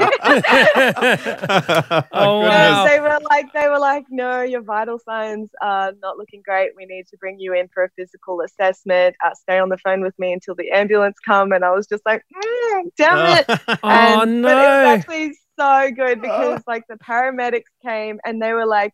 Oh, 2.13 2.41
goodness. 2.41 2.53
wow. 2.53 2.85
they 2.87 2.99
were 2.99 3.19
like, 3.29 3.51
they 3.53 3.67
were 3.67 3.79
like, 3.79 4.05
"No, 4.09 4.41
your 4.41 4.61
vital 4.61 4.99
signs 4.99 5.49
are 5.61 5.91
not 6.01 6.17
looking 6.17 6.41
great. 6.45 6.71
We 6.77 6.85
need 6.85 7.07
to 7.09 7.17
bring 7.17 7.39
you 7.39 7.53
in 7.53 7.67
for 7.73 7.83
a 7.83 7.89
physical 7.97 8.41
assessment. 8.41 9.15
Uh, 9.23 9.33
stay 9.33 9.59
on 9.59 9.69
the 9.69 9.77
phone 9.79 10.01
with 10.01 10.17
me 10.17 10.31
until 10.33 10.55
the 10.55 10.71
ambulance 10.71 11.17
come." 11.25 11.51
And 11.51 11.65
I 11.65 11.71
was 11.71 11.87
just 11.87 12.05
like, 12.05 12.23
mm, 12.33 12.83
"Damn 12.97 13.39
it!" 13.39 13.45
Oh, 13.83 14.21
And- 14.21 14.41
no. 14.41 14.47
But 14.47 14.57
it 14.57 14.61
was 14.61 14.99
actually 14.99 15.33
so 15.59 15.91
good 15.95 16.21
because 16.21 16.61
like 16.67 16.83
the 16.87 16.95
paramedics 16.95 17.63
came 17.85 18.19
and 18.25 18.41
they 18.41 18.53
were 18.53 18.65
like, 18.65 18.93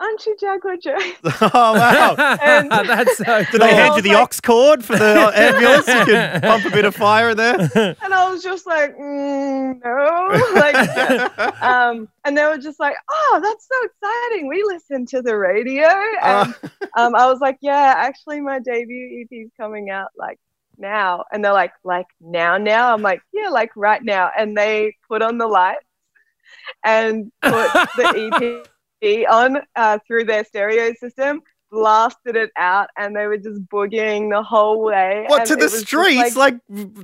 "Aren't 0.00 0.24
you 0.26 0.36
Jaguar 0.40 0.76
Jones?" 0.76 1.14
oh 1.24 1.48
wow! 1.52 2.14
And- 2.40 2.70
That's 2.88 3.16
so 3.18 3.42
Did 3.50 3.60
they 3.60 3.74
hand 3.74 3.96
you 3.96 4.02
the 4.02 4.14
like- 4.14 4.34
aux 4.34 4.40
cord 4.44 4.84
for 4.84 4.96
the 4.96 5.32
ambulance? 5.34 5.86
You 5.88 6.04
could 6.04 6.42
pump 6.42 6.64
a 6.64 6.70
bit 6.70 6.84
of 6.84 6.94
fire 6.94 7.30
in 7.30 7.36
there. 7.36 7.96
And 8.02 8.14
I 8.14 8.30
was 8.30 8.42
just 8.42 8.66
like, 8.66 8.96
mm, 8.96 9.80
"No," 9.84 10.54
like. 10.54 11.62
um, 11.62 12.08
and 12.24 12.36
they 12.36 12.44
were 12.44 12.58
just 12.58 12.78
like, 12.80 12.94
"Oh, 13.10 13.40
that's 13.42 13.66
so 13.66 13.84
exciting! 13.84 14.48
We 14.48 14.62
listen 14.64 15.06
to 15.06 15.22
the 15.22 15.36
radio." 15.36 15.88
And 16.22 16.54
um, 16.96 17.14
I 17.14 17.26
was 17.30 17.40
like, 17.40 17.58
"Yeah, 17.60 17.94
actually, 17.96 18.40
my 18.40 18.58
debut 18.60 19.22
EP 19.22 19.28
is 19.46 19.50
coming 19.58 19.90
out 19.90 20.08
like 20.16 20.38
now." 20.78 21.24
And 21.32 21.44
they're 21.44 21.52
like, 21.52 21.72
"Like 21.84 22.06
now, 22.20 22.56
now?" 22.58 22.92
I'm 22.94 23.02
like, 23.02 23.20
"Yeah, 23.32 23.48
like 23.48 23.70
right 23.76 24.02
now." 24.02 24.30
And 24.36 24.56
they 24.56 24.94
put 25.08 25.22
on 25.22 25.38
the 25.38 25.46
lights 25.46 25.84
and 26.84 27.30
put 27.42 27.70
the 27.96 28.30
EP 28.32 28.66
on 29.02 29.58
uh, 29.76 29.98
through 30.06 30.24
their 30.24 30.44
stereo 30.44 30.92
system. 30.94 31.40
Blasted 31.70 32.34
it 32.34 32.50
out, 32.56 32.88
and 32.96 33.14
they 33.14 33.26
were 33.26 33.36
just 33.36 33.60
boogieing 33.66 34.30
the 34.30 34.42
whole 34.42 34.82
way. 34.82 35.26
what 35.28 35.44
to 35.46 35.54
the 35.54 35.68
streets? 35.68 36.34
like, 36.34 36.34
Like, 36.34 36.60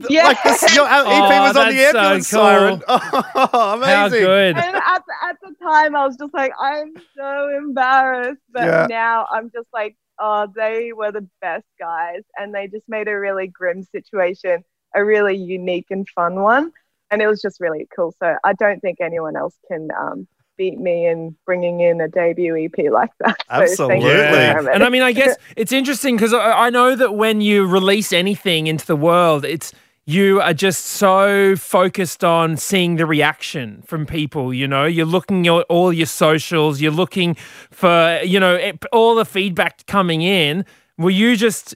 Yeah. 0.08 0.24
like 0.24 0.42
this, 0.42 0.74
your 0.74 0.86
our 0.88 1.02
EP 1.06 1.30
Oh, 1.30 1.42
was 1.42 1.56
on 1.56 1.68
the 1.68 1.74
that's 1.74 1.92
so 1.92 1.98
ambulance 1.98 2.30
cool. 2.30 2.40
siren. 2.40 2.82
Oh, 2.88 3.48
How 3.52 3.74
amazing! 3.74 4.20
good. 4.20 4.56
and 4.56 4.76
at 4.76 5.02
the, 5.06 5.14
at 5.28 5.36
the 5.42 5.54
time 5.62 5.94
I 5.94 6.06
was 6.06 6.16
just 6.16 6.32
like, 6.32 6.52
I'm 6.58 6.94
so 7.14 7.50
embarrassed. 7.58 8.40
But 8.50 8.64
Yeah. 8.64 8.86
now 8.88 9.26
I'm 9.30 9.50
just 9.50 9.68
like, 9.74 9.96
oh, 10.18 10.46
they 10.56 10.94
were 10.94 11.12
the 11.12 11.28
best 11.42 11.66
guys. 11.78 12.22
And 12.38 12.54
they 12.54 12.66
just 12.66 12.88
made 12.88 13.06
a 13.08 13.18
really 13.20 13.48
grim 13.48 13.82
situation 13.82 14.64
a 14.96 15.04
really 15.04 15.36
unique 15.36 15.88
and 15.90 16.08
fun 16.08 16.36
one. 16.40 16.72
And 17.10 17.20
it 17.20 17.26
was 17.26 17.42
just 17.42 17.60
really 17.60 17.86
cool. 17.94 18.14
So 18.18 18.36
I 18.44 18.54
don't 18.54 18.80
think 18.80 18.98
anyone 19.02 19.36
else 19.36 19.56
can 19.68 19.88
um, 20.00 20.26
beat 20.56 20.78
me 20.78 21.06
in 21.06 21.36
bringing 21.46 21.80
in 21.80 22.00
a 22.00 22.08
debut 22.08 22.56
EP 22.56 22.90
like 22.92 23.10
that. 23.20 23.36
So 23.70 23.88
thank 23.88 24.02
you 24.02 24.10
to 24.10 24.14
the 24.16 24.22
Absolutely. 24.24 24.66
Yeah. 24.70 24.74
And 24.74 24.84
I 24.84 24.88
mean, 24.88 25.02
I 25.02 25.12
guess 25.12 25.36
it's 25.56 25.72
interesting 25.72 26.16
because 26.16 26.32
I, 26.32 26.66
I 26.66 26.70
know 26.70 26.94
that 26.96 27.12
when 27.14 27.40
you 27.40 27.66
release 27.66 28.12
anything 28.12 28.66
into 28.66 28.86
the 28.86 28.96
world, 28.96 29.44
it's 29.44 29.72
you 30.06 30.40
are 30.40 30.52
just 30.54 30.84
so 30.84 31.56
focused 31.56 32.22
on 32.22 32.56
seeing 32.56 32.96
the 32.96 33.06
reaction 33.06 33.82
from 33.86 34.04
people. 34.06 34.52
You 34.52 34.68
know, 34.68 34.84
you're 34.84 35.06
looking 35.06 35.46
at 35.46 35.62
all 35.70 35.92
your 35.92 36.06
socials, 36.06 36.80
you're 36.80 36.92
looking 36.92 37.36
for 37.70 38.20
you 38.22 38.38
know 38.38 38.54
eh, 38.56 38.68
it, 38.70 38.84
all 38.92 39.14
the 39.14 39.24
feedback 39.24 39.86
coming 39.86 40.22
in. 40.22 40.64
Were 40.98 41.10
you 41.10 41.36
just 41.36 41.74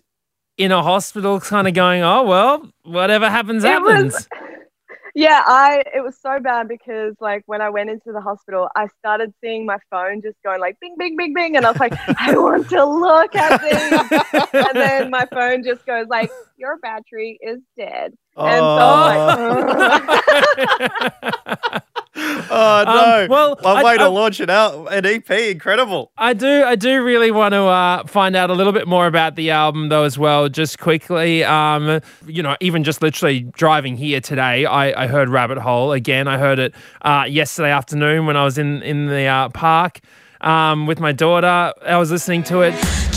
in 0.59 0.73
a 0.73 0.83
hospital, 0.83 1.41
kind 1.41 1.67
of 1.69 1.75
going, 1.75 2.03
"Oh 2.03 2.23
well, 2.25 2.71
whatever 2.83 3.31
happens, 3.31 3.65
It 3.65 3.81
was- 3.81 4.27
happens." 4.27 4.29
Yeah, 5.19 5.43
I 5.45 5.83
it 5.93 6.01
was 6.01 6.17
so 6.17 6.39
bad 6.39 6.69
because 6.69 7.17
like 7.19 7.43
when 7.47 7.61
I 7.61 7.71
went 7.71 7.91
into 7.91 8.13
the 8.13 8.21
hospital, 8.21 8.69
I 8.77 8.87
started 9.01 9.35
seeing 9.41 9.67
my 9.67 9.79
phone 9.91 10.23
just 10.23 10.41
going 10.45 10.61
like 10.61 10.79
bing 10.79 10.95
bing 10.97 11.17
bing 11.17 11.35
bing 11.35 11.57
and 11.57 11.67
I 11.67 11.73
was 11.73 11.81
like, 11.81 11.93
I 12.21 12.39
want 12.39 12.69
to 12.69 12.85
look 12.85 13.35
at 13.35 13.61
this. 13.61 14.53
And 14.53 14.77
then 14.77 15.11
my 15.11 15.27
phone 15.33 15.65
just 15.65 15.85
goes 15.87 16.07
like, 16.07 16.31
Your 16.57 16.79
battery 16.79 17.37
is 17.43 17.59
dead. 17.77 18.15
And 18.37 18.61
so 18.61 18.63
I'm 18.63 19.67
like, 19.67 20.23
oh 22.51 22.85
no! 22.87 23.23
Um, 23.25 23.29
well, 23.29 23.57
one 23.61 23.77
I- 23.77 23.83
way 23.85 23.97
to 23.99 24.05
I- 24.05 24.09
launch 24.09 24.41
it 24.41 24.51
out 24.51 24.93
an 24.93 25.07
EP, 25.07 25.31
incredible. 25.31 26.11
I 26.19 26.33
do, 26.35 26.65
I 26.65 26.75
do 26.77 27.03
really 27.03 27.31
want 27.31 27.53
to 27.55 27.63
uh, 27.63 28.07
find 28.07 28.35
out 28.37 28.51
a 28.51 28.55
little 28.55 28.73
bit 28.73 28.89
more 28.89 29.07
about 29.07 29.37
the 29.37 29.51
album, 29.51 29.89
though, 29.89 30.05
as 30.05 30.19
well. 30.19 30.49
Just 30.49 30.79
quickly, 30.79 31.45
um, 31.45 32.01
you 32.27 32.43
know, 32.43 32.57
even 32.61 32.85
just 32.85 33.03
literally 33.03 33.41
driving 33.41 33.97
here 33.97 34.21
today, 34.21 34.65
I, 34.67 35.05
I 35.05 35.07
heard 35.07 35.29
Rabbit 35.29 35.59
Hole 35.59 35.93
again. 35.93 36.27
I 36.29 36.39
heard 36.39 36.59
it 36.59 36.75
uh, 37.03 37.25
yesterday 37.29 37.71
afternoon 37.71 38.27
when 38.27 38.37
I 38.37 38.45
was 38.45 38.59
in 38.59 38.83
in 38.83 39.07
the 39.07 39.25
uh, 39.27 39.49
park 39.51 40.01
um, 40.41 40.87
with 40.87 41.01
my 41.01 41.13
daughter. 41.13 41.73
I 41.83 41.97
was 41.99 42.11
listening 42.11 42.43
to 42.45 42.63
it. 42.63 43.08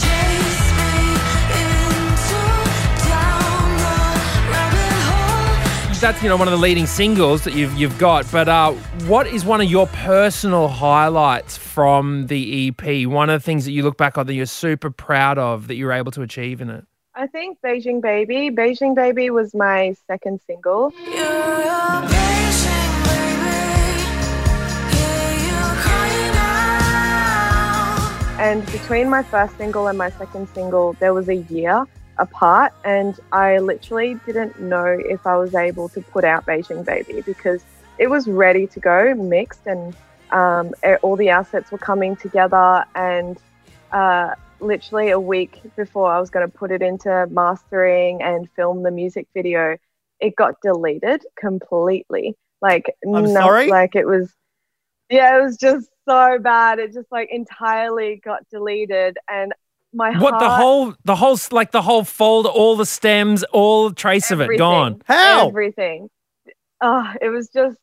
That's 6.01 6.23
you 6.23 6.29
know 6.29 6.35
one 6.35 6.47
of 6.47 6.51
the 6.51 6.57
leading 6.57 6.87
singles 6.87 7.43
that 7.43 7.53
you've 7.53 7.77
you've 7.77 7.99
got. 7.99 8.25
But 8.31 8.49
uh, 8.49 8.71
what 9.05 9.27
is 9.27 9.45
one 9.45 9.61
of 9.61 9.69
your 9.69 9.85
personal 9.85 10.67
highlights 10.67 11.57
from 11.57 12.25
the 12.25 12.69
EP? 12.69 13.07
One 13.07 13.29
of 13.29 13.39
the 13.39 13.45
things 13.45 13.65
that 13.65 13.71
you 13.71 13.83
look 13.83 13.97
back 13.97 14.17
on 14.17 14.25
that 14.25 14.33
you're 14.33 14.47
super 14.47 14.89
proud 14.89 15.37
of 15.37 15.67
that 15.67 15.75
you 15.75 15.85
were 15.85 15.91
able 15.91 16.11
to 16.13 16.23
achieve 16.23 16.59
in 16.59 16.71
it. 16.71 16.85
I 17.13 17.27
think 17.27 17.59
Beijing 17.63 18.01
Baby. 18.01 18.49
Beijing 18.49 18.95
Baby 18.95 19.29
was 19.29 19.53
my 19.53 19.95
second 20.07 20.41
single. 20.47 20.91
And 28.39 28.65
between 28.71 29.07
my 29.07 29.21
first 29.21 29.55
single 29.55 29.85
and 29.85 29.99
my 29.99 30.09
second 30.09 30.49
single, 30.55 30.93
there 30.93 31.13
was 31.13 31.29
a 31.29 31.35
year 31.35 31.85
apart. 32.17 32.73
And 32.83 33.19
I 33.31 33.59
literally 33.59 34.15
didn't 34.25 34.59
know 34.59 34.85
if 34.85 35.25
I 35.25 35.35
was 35.37 35.55
able 35.55 35.89
to 35.89 36.01
put 36.01 36.23
out 36.23 36.45
Beijing 36.45 36.85
Baby 36.85 37.21
because 37.21 37.63
it 37.97 38.07
was 38.07 38.27
ready 38.27 38.67
to 38.67 38.79
go, 38.79 39.13
mixed, 39.15 39.65
and 39.65 39.95
um, 40.31 40.73
all 41.01 41.15
the 41.15 41.29
assets 41.29 41.71
were 41.71 41.77
coming 41.77 42.15
together. 42.15 42.85
And 42.95 43.37
uh, 43.91 44.35
literally 44.59 45.09
a 45.09 45.19
week 45.19 45.61
before 45.75 46.11
I 46.11 46.19
was 46.19 46.29
going 46.29 46.49
to 46.49 46.57
put 46.57 46.71
it 46.71 46.81
into 46.81 47.27
mastering 47.29 48.21
and 48.21 48.49
film 48.55 48.83
the 48.83 48.91
music 48.91 49.27
video, 49.33 49.77
it 50.19 50.35
got 50.35 50.55
deleted 50.61 51.25
completely. 51.37 52.35
Like, 52.61 52.95
I'm 53.05 53.27
sorry? 53.27 53.67
like 53.67 53.95
it 53.95 54.05
was, 54.05 54.31
yeah, 55.09 55.37
it 55.37 55.41
was 55.41 55.57
just 55.57 55.89
so 56.07 56.37
bad. 56.39 56.79
It 56.79 56.93
just 56.93 57.11
like 57.11 57.29
entirely 57.31 58.21
got 58.23 58.47
deleted, 58.49 59.17
and 59.29 59.51
my 59.93 60.13
What 60.19 60.39
the 60.39 60.49
whole 60.49 60.93
the 61.05 61.15
whole 61.15 61.37
like 61.51 61.71
the 61.71 61.81
whole 61.81 62.03
fold, 62.03 62.45
all 62.47 62.75
the 62.75 62.85
stems, 62.85 63.43
all 63.45 63.91
trace 63.91 64.31
of 64.31 64.41
it 64.41 64.55
gone. 64.57 65.01
How? 65.05 65.49
Everything. 65.49 66.09
Oh, 66.81 67.13
it 67.21 67.29
was 67.29 67.49
just 67.49 67.77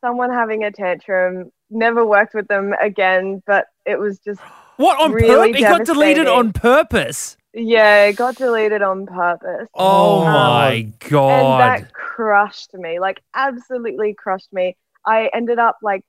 someone 0.00 0.30
having 0.30 0.64
a 0.64 0.70
tantrum. 0.72 1.50
Never 1.70 2.06
worked 2.06 2.34
with 2.34 2.48
them 2.48 2.74
again, 2.80 3.42
but 3.46 3.66
it 3.84 3.98
was 3.98 4.18
just 4.20 4.40
What 4.76 5.00
on 5.00 5.12
Really 5.12 5.52
purpose? 5.52 5.60
It 5.60 5.68
got 5.68 5.84
deleted 5.84 6.26
on 6.28 6.52
purpose. 6.52 7.36
yeah, 7.54 8.04
it 8.04 8.16
got 8.16 8.36
deleted 8.36 8.82
on 8.82 9.06
purpose. 9.06 9.70
Oh 9.74 10.24
Um, 10.24 10.24
my 10.24 10.92
and 11.30 11.60
that 11.60 11.92
crushed 11.92 12.74
me 12.74 12.98
like 13.00 13.22
absolutely 13.34 14.14
crushed 14.14 14.52
me 14.52 14.76
i 15.06 15.30
ended 15.34 15.58
up 15.58 15.76
like 15.82 16.02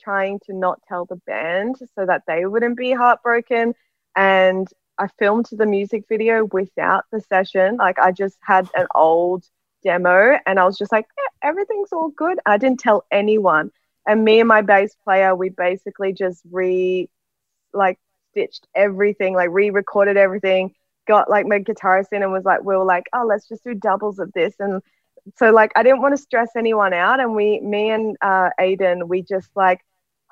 trying 0.00 0.38
to 0.46 0.54
not 0.54 0.80
tell 0.88 1.06
the 1.06 1.16
band 1.26 1.76
so 1.94 2.06
that 2.06 2.22
they 2.26 2.46
wouldn't 2.46 2.76
be 2.76 2.92
heartbroken 2.92 3.74
and 4.16 4.68
i 4.98 5.06
filmed 5.18 5.46
the 5.52 5.66
music 5.66 6.04
video 6.08 6.44
without 6.52 7.04
the 7.12 7.20
session. 7.20 7.76
Like 7.76 7.98
i 7.98 8.12
just 8.12 8.38
had 8.42 8.68
an 8.74 8.86
old 8.94 9.44
demo 9.82 10.38
and 10.46 10.58
i 10.58 10.64
was 10.64 10.78
just 10.78 10.92
like 10.92 11.06
yeah, 11.18 11.48
everything's 11.48 11.92
all 11.92 12.10
good. 12.10 12.38
I 12.46 12.58
didn't 12.58 12.80
tell 12.80 13.04
anyone. 13.10 13.70
And 14.06 14.24
me 14.24 14.40
and 14.40 14.48
my 14.48 14.62
bass 14.62 14.96
player 15.04 15.34
we 15.34 15.50
basically 15.50 16.12
just 16.12 16.42
re 16.50 17.08
like 17.72 17.98
stitched 18.30 18.66
everything 18.74 19.34
like 19.34 19.50
re-recorded 19.50 20.16
everything 20.16 20.74
got 21.06 21.28
like 21.30 21.46
my 21.46 21.58
guitarist 21.58 22.12
in 22.12 22.22
and 22.22 22.32
was 22.32 22.44
like 22.44 22.62
we 22.64 22.76
were 22.76 22.84
like 22.84 23.04
oh 23.12 23.24
let's 23.26 23.48
just 23.48 23.64
do 23.64 23.74
doubles 23.74 24.18
of 24.18 24.32
this. 24.32 24.54
And 24.58 24.82
so 25.36 25.50
like 25.50 25.72
I 25.76 25.82
didn't 25.82 26.02
want 26.02 26.16
to 26.16 26.22
stress 26.22 26.50
anyone 26.56 26.92
out, 26.92 27.20
and 27.20 27.34
we, 27.34 27.60
me 27.60 27.90
and 27.90 28.16
uh, 28.20 28.50
Aiden, 28.60 29.08
we 29.08 29.22
just 29.22 29.50
like 29.56 29.80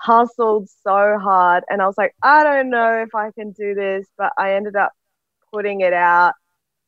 hustled 0.02 0.68
so 0.68 1.18
hard, 1.18 1.64
and 1.68 1.80
I 1.80 1.86
was 1.86 1.98
like, 1.98 2.14
I 2.22 2.44
don't 2.44 2.70
know 2.70 3.02
if 3.02 3.14
I 3.14 3.30
can 3.32 3.52
do 3.52 3.74
this, 3.74 4.06
but 4.18 4.32
I 4.38 4.54
ended 4.54 4.76
up 4.76 4.92
putting 5.52 5.80
it 5.80 5.92
out, 5.92 6.34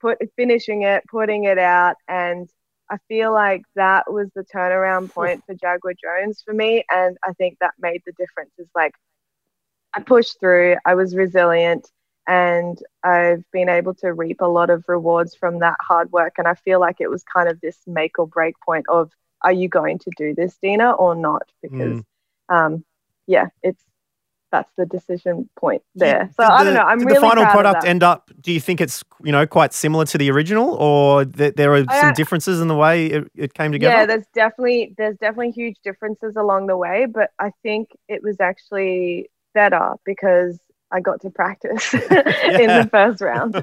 put 0.00 0.18
finishing 0.36 0.82
it, 0.82 1.04
putting 1.10 1.44
it 1.44 1.58
out, 1.58 1.96
and 2.08 2.48
I 2.90 2.98
feel 3.08 3.32
like 3.32 3.62
that 3.76 4.12
was 4.12 4.28
the 4.34 4.44
turnaround 4.44 5.12
point 5.12 5.42
for 5.46 5.54
Jaguar 5.54 5.94
Jones 6.02 6.42
for 6.44 6.52
me, 6.52 6.84
and 6.90 7.16
I 7.24 7.32
think 7.34 7.58
that 7.60 7.74
made 7.78 8.02
the 8.06 8.12
difference. 8.12 8.50
Is 8.58 8.68
like 8.74 8.94
I 9.94 10.00
pushed 10.00 10.40
through. 10.40 10.76
I 10.84 10.94
was 10.94 11.14
resilient, 11.16 11.90
and 12.26 12.78
I've 13.02 13.44
been 13.52 13.68
able 13.68 13.94
to 13.96 14.12
reap 14.12 14.40
a 14.40 14.46
lot 14.46 14.70
of 14.70 14.84
rewards 14.88 15.34
from 15.34 15.60
that 15.60 15.76
hard 15.80 16.10
work. 16.12 16.34
And 16.38 16.48
I 16.48 16.54
feel 16.54 16.80
like 16.80 16.96
it 17.00 17.10
was 17.10 17.22
kind 17.24 17.48
of 17.48 17.60
this 17.60 17.78
make 17.86 18.18
or 18.18 18.26
break 18.26 18.54
point 18.64 18.86
of, 18.88 19.10
are 19.42 19.52
you 19.52 19.68
going 19.68 19.98
to 20.00 20.10
do 20.16 20.34
this, 20.34 20.56
Dina, 20.62 20.92
or 20.92 21.14
not? 21.14 21.42
Because, 21.62 22.02
um, 22.48 22.84
yeah, 23.26 23.46
it's 23.62 23.82
that's 24.54 24.70
the 24.76 24.86
decision 24.86 25.50
point 25.56 25.82
there. 25.96 26.30
So 26.36 26.44
Did 26.44 26.52
I 26.52 26.64
don't 26.64 26.74
know. 26.74 26.82
I'm 26.82 26.98
did 26.98 27.06
really 27.06 27.18
the 27.18 27.26
final 27.26 27.44
product 27.46 27.84
end 27.84 28.04
up? 28.04 28.30
Do 28.40 28.52
you 28.52 28.60
think 28.60 28.80
it's 28.80 29.02
you 29.24 29.32
know 29.32 29.46
quite 29.46 29.72
similar 29.72 30.04
to 30.06 30.16
the 30.16 30.30
original, 30.30 30.74
or 30.74 31.24
th- 31.24 31.54
there 31.54 31.74
are 31.74 31.84
I- 31.88 32.00
some 32.00 32.12
differences 32.12 32.60
in 32.60 32.68
the 32.68 32.76
way 32.76 33.06
it, 33.06 33.30
it 33.34 33.54
came 33.54 33.72
together? 33.72 33.96
Yeah, 33.96 34.06
there's 34.06 34.26
definitely 34.32 34.94
there's 34.96 35.16
definitely 35.16 35.50
huge 35.50 35.76
differences 35.82 36.36
along 36.36 36.68
the 36.68 36.76
way, 36.76 37.06
but 37.06 37.30
I 37.40 37.50
think 37.62 37.90
it 38.08 38.22
was 38.22 38.40
actually 38.40 39.28
better 39.54 39.94
because 40.04 40.60
I 40.92 41.00
got 41.00 41.20
to 41.22 41.30
practice 41.30 41.92
in 41.94 42.00
the 42.00 42.88
first 42.90 43.20
round. 43.20 43.60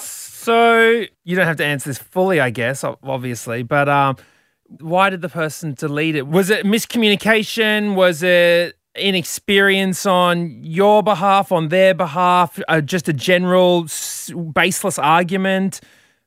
So 0.46 1.04
you 1.24 1.34
don't 1.34 1.46
have 1.46 1.56
to 1.56 1.64
answer 1.64 1.90
this 1.90 1.98
fully, 1.98 2.38
I 2.38 2.50
guess, 2.50 2.84
obviously, 2.84 3.64
but 3.64 3.88
um, 3.88 4.16
why 4.78 5.10
did 5.10 5.20
the 5.20 5.28
person 5.28 5.74
delete 5.74 6.14
it? 6.14 6.28
Was 6.28 6.50
it 6.50 6.64
miscommunication? 6.64 7.96
Was 7.96 8.22
it 8.22 8.75
inexperience 8.96 10.06
on 10.06 10.62
your 10.62 11.02
behalf, 11.02 11.52
on 11.52 11.68
their 11.68 11.94
behalf? 11.94 12.58
Uh, 12.68 12.80
just 12.80 13.08
a 13.08 13.12
general 13.12 13.84
s- 13.84 14.32
baseless 14.52 14.98
argument? 14.98 15.80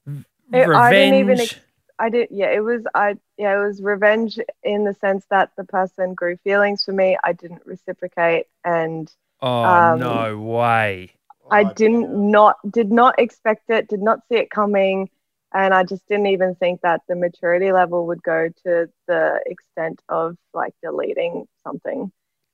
It- 0.06 0.68
Revenge? 0.68 0.76
I 0.76 0.92
didn't 0.92 1.20
even 1.20 1.40
ex- 1.40 1.60
I 2.00 2.10
did 2.10 2.30
yeah, 2.32 2.50
it 2.52 2.62
was 2.64 2.84
I 2.96 3.18
yeah, 3.38 3.56
it 3.58 3.66
was 3.66 3.82
revenge 3.82 4.40
in 4.64 4.86
the 4.86 4.94
sense 4.96 5.26
that 5.30 5.52
the 5.58 5.66
person 5.66 6.14
grew 6.14 6.38
feelings 6.38 6.84
for 6.84 6.94
me. 6.94 7.18
I 7.24 7.34
didn't 7.34 7.66
reciprocate 7.66 8.48
and 8.64 9.12
oh 9.42 9.64
um, 9.66 10.00
no 10.00 10.40
way! 10.40 11.12
I 11.52 11.66
didn't 11.66 12.32
not 12.32 12.58
did 12.72 12.90
not 12.92 13.20
expect 13.20 13.70
it, 13.70 13.90
did 13.90 14.02
not 14.02 14.22
see 14.30 14.38
it 14.38 14.50
coming, 14.50 15.10
and 15.54 15.74
I 15.74 15.84
just 15.84 16.08
didn't 16.08 16.28
even 16.28 16.56
think 16.56 16.82
that 16.82 17.02
the 17.10 17.16
maturity 17.16 17.74
level 17.74 18.08
would 18.08 18.24
go 18.24 18.50
to 18.64 18.90
the 19.08 19.42
extent 19.46 20.02
of 20.08 20.38
like 20.54 20.74
deleting 20.82 21.48
something 21.64 22.12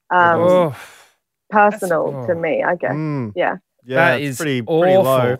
um, 0.09 0.41
oh, 0.41 0.75
personal 1.49 2.25
to 2.27 2.33
oh. 2.33 2.35
me. 2.35 2.63
I 2.63 2.75
guess. 2.75 2.91
Mm, 2.91 3.33
Yeah, 3.35 3.57
yeah, 3.85 3.95
that 4.11 4.21
it's 4.21 4.31
is 4.31 4.37
pretty 4.37 4.61
awful. 4.61 4.81
pretty 4.81 4.97
low. 4.97 5.37